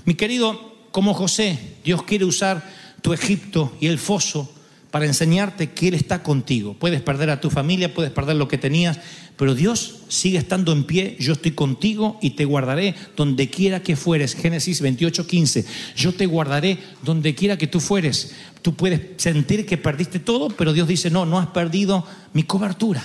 Mi 0.04 0.14
querido, 0.14 0.77
como 0.90 1.14
José, 1.14 1.58
Dios 1.84 2.02
quiere 2.02 2.24
usar 2.24 2.68
tu 3.02 3.12
Egipto 3.12 3.76
y 3.80 3.86
el 3.86 3.98
foso 3.98 4.52
para 4.90 5.04
enseñarte 5.04 5.70
que 5.70 5.88
Él 5.88 5.94
está 5.94 6.22
contigo. 6.22 6.74
Puedes 6.74 7.02
perder 7.02 7.30
a 7.30 7.40
tu 7.40 7.50
familia, 7.50 7.92
puedes 7.92 8.10
perder 8.10 8.36
lo 8.36 8.48
que 8.48 8.58
tenías, 8.58 8.98
pero 9.36 9.54
Dios 9.54 10.00
sigue 10.08 10.38
estando 10.38 10.72
en 10.72 10.84
pie. 10.84 11.16
Yo 11.20 11.34
estoy 11.34 11.52
contigo 11.52 12.18
y 12.22 12.30
te 12.30 12.44
guardaré 12.44 12.94
donde 13.16 13.50
quiera 13.50 13.82
que 13.82 13.96
fueres. 13.96 14.34
Génesis 14.34 14.80
28, 14.80 15.26
15. 15.26 15.64
Yo 15.96 16.12
te 16.14 16.26
guardaré 16.26 16.78
donde 17.02 17.34
quiera 17.34 17.58
que 17.58 17.66
tú 17.66 17.80
fueres. 17.80 18.34
Tú 18.62 18.74
puedes 18.74 19.00
sentir 19.18 19.66
que 19.66 19.76
perdiste 19.76 20.18
todo, 20.18 20.48
pero 20.48 20.72
Dios 20.72 20.88
dice, 20.88 21.10
no, 21.10 21.26
no 21.26 21.38
has 21.38 21.48
perdido 21.48 22.06
mi 22.32 22.42
cobertura. 22.44 23.04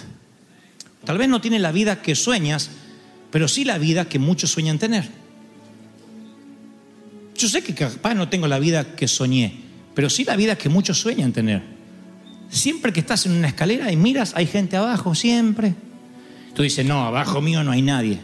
Tal 1.06 1.17
vez 1.17 1.28
no 1.28 1.41
tienes 1.41 1.62
la 1.62 1.74
vida 1.74 2.02
que 2.02 2.15
sueñas, 2.15 2.69
pero 3.30 3.48
sí 3.48 3.65
la 3.65 3.78
vida 3.78 4.06
que 4.06 4.19
muchos 4.19 4.52
sueñan 4.52 4.80
tener. 4.80 5.23
Yo 7.38 7.48
sé 7.48 7.63
que 7.63 7.74
capaz 7.74 8.13
no 8.13 8.30
tengo 8.30 8.48
la 8.48 8.60
vida 8.60 8.96
que 8.96 9.08
soñé, 9.08 9.54
pero 9.96 10.10
sí 10.10 10.24
la 10.24 10.36
vida 10.36 10.56
que 10.58 10.69
muchos 10.69 11.00
sueñan 11.00 11.34
tener. 11.34 11.62
Siempre 12.50 12.93
que 12.93 13.00
estás 13.00 13.26
en 13.26 13.32
una 13.34 13.48
escalera 13.48 13.91
y 13.91 13.98
miras, 13.98 14.34
hay 14.36 14.46
gente 14.46 14.78
abajo, 14.78 15.15
siempre. 15.15 15.74
Tú 16.54 16.62
dices, 16.62 16.86
no, 16.86 17.04
abajo 17.04 17.41
mío 17.41 17.63
no 17.63 17.72
hay 17.72 17.82
nadie. 17.82 18.19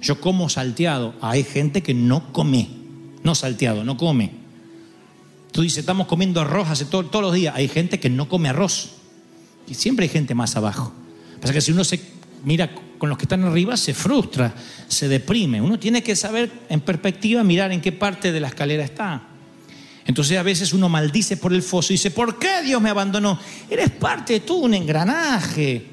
Yo 0.00 0.18
como 0.20 0.48
salteado. 0.48 1.14
Hay 1.20 1.44
gente 1.44 1.82
que 1.82 1.92
no 1.92 2.32
come. 2.32 2.68
No 3.22 3.34
salteado, 3.34 3.84
no 3.84 3.98
come. 3.98 4.30
Tú 5.52 5.60
dices, 5.60 5.78
estamos 5.78 6.06
comiendo 6.06 6.40
arroz 6.40 6.70
hace 6.70 6.86
todo- 6.86 7.04
todos 7.06 7.22
los 7.22 7.34
días. 7.34 7.54
Hay 7.54 7.68
gente 7.68 8.00
que 8.00 8.08
no 8.08 8.28
come 8.30 8.48
arroz. 8.48 8.92
Y 9.68 9.74
siempre 9.74 10.04
hay 10.04 10.08
gente 10.08 10.34
más 10.34 10.56
abajo. 10.56 10.94
Pasa 11.42 11.52
que 11.52 11.60
si 11.60 11.72
uno 11.72 11.84
se 11.84 12.00
mira 12.44 12.70
con 13.00 13.08
los 13.08 13.16
que 13.16 13.24
están 13.24 13.42
arriba, 13.44 13.78
se 13.78 13.94
frustra, 13.94 14.52
se 14.86 15.08
deprime. 15.08 15.58
Uno 15.58 15.78
tiene 15.78 16.02
que 16.02 16.14
saber 16.14 16.52
en 16.68 16.82
perspectiva 16.82 17.42
mirar 17.42 17.72
en 17.72 17.80
qué 17.80 17.92
parte 17.92 18.30
de 18.30 18.40
la 18.40 18.48
escalera 18.48 18.84
está. 18.84 19.22
Entonces 20.04 20.36
a 20.36 20.42
veces 20.42 20.74
uno 20.74 20.86
maldice 20.90 21.38
por 21.38 21.54
el 21.54 21.62
foso 21.62 21.94
y 21.94 21.94
dice, 21.94 22.10
¿por 22.10 22.38
qué 22.38 22.60
Dios 22.62 22.80
me 22.82 22.90
abandonó? 22.90 23.38
Eres 23.70 23.88
parte 23.88 24.34
de 24.34 24.40
todo 24.40 24.58
un 24.58 24.74
engranaje, 24.74 25.86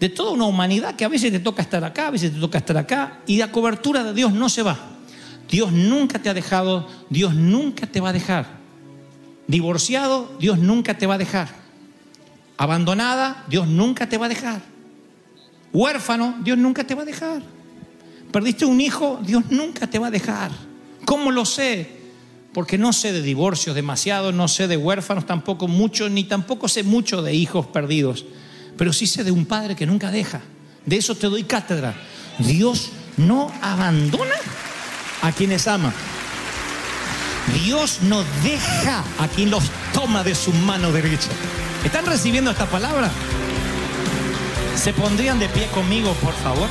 de 0.00 0.08
toda 0.08 0.30
una 0.30 0.46
humanidad 0.46 0.96
que 0.96 1.04
a 1.04 1.08
veces 1.08 1.30
te 1.30 1.40
toca 1.40 1.60
estar 1.60 1.84
acá, 1.84 2.06
a 2.06 2.10
veces 2.12 2.32
te 2.32 2.40
toca 2.40 2.56
estar 2.56 2.78
acá, 2.78 3.20
y 3.26 3.36
la 3.36 3.52
cobertura 3.52 4.02
de 4.02 4.14
Dios 4.14 4.32
no 4.32 4.48
se 4.48 4.62
va. 4.62 4.78
Dios 5.50 5.72
nunca 5.72 6.18
te 6.20 6.30
ha 6.30 6.34
dejado, 6.34 6.88
Dios 7.10 7.34
nunca 7.34 7.86
te 7.86 8.00
va 8.00 8.08
a 8.08 8.12
dejar. 8.14 8.46
Divorciado, 9.46 10.34
Dios 10.40 10.58
nunca 10.58 10.96
te 10.96 11.06
va 11.06 11.16
a 11.16 11.18
dejar. 11.18 11.48
Abandonada, 12.56 13.44
Dios 13.46 13.68
nunca 13.68 14.08
te 14.08 14.16
va 14.16 14.24
a 14.24 14.30
dejar. 14.30 14.75
Huérfano, 15.72 16.36
Dios 16.42 16.58
nunca 16.58 16.84
te 16.84 16.94
va 16.94 17.02
a 17.02 17.06
dejar. 17.06 17.42
Perdiste 18.32 18.64
un 18.64 18.80
hijo, 18.80 19.20
Dios 19.24 19.44
nunca 19.50 19.86
te 19.86 19.98
va 19.98 20.08
a 20.08 20.10
dejar. 20.10 20.50
¿Cómo 21.04 21.30
lo 21.30 21.44
sé? 21.44 21.90
Porque 22.52 22.78
no 22.78 22.92
sé 22.92 23.12
de 23.12 23.22
divorcios 23.22 23.74
demasiado, 23.74 24.32
no 24.32 24.48
sé 24.48 24.66
de 24.66 24.76
huérfanos 24.76 25.26
tampoco 25.26 25.68
mucho, 25.68 26.08
ni 26.08 26.24
tampoco 26.24 26.68
sé 26.68 26.82
mucho 26.82 27.22
de 27.22 27.34
hijos 27.34 27.66
perdidos. 27.66 28.24
Pero 28.76 28.92
sí 28.92 29.06
sé 29.06 29.24
de 29.24 29.30
un 29.30 29.46
padre 29.46 29.76
que 29.76 29.86
nunca 29.86 30.10
deja. 30.10 30.40
De 30.84 30.96
eso 30.96 31.14
te 31.14 31.28
doy 31.28 31.44
cátedra. 31.44 31.94
Dios 32.38 32.90
no 33.16 33.50
abandona 33.60 34.34
a 35.22 35.32
quienes 35.32 35.66
ama. 35.66 35.92
Dios 37.64 38.00
no 38.02 38.24
deja 38.42 39.04
a 39.18 39.28
quien 39.28 39.50
los 39.50 39.64
toma 39.92 40.24
de 40.24 40.34
su 40.34 40.52
mano 40.52 40.92
derecha. 40.92 41.30
¿Están 41.84 42.06
recibiendo 42.06 42.50
esta 42.50 42.66
palabra? 42.66 43.10
¿Se 44.76 44.92
pondrían 44.92 45.38
de 45.38 45.48
pie 45.48 45.66
conmigo, 45.68 46.12
por 46.22 46.34
favor? 46.34 46.68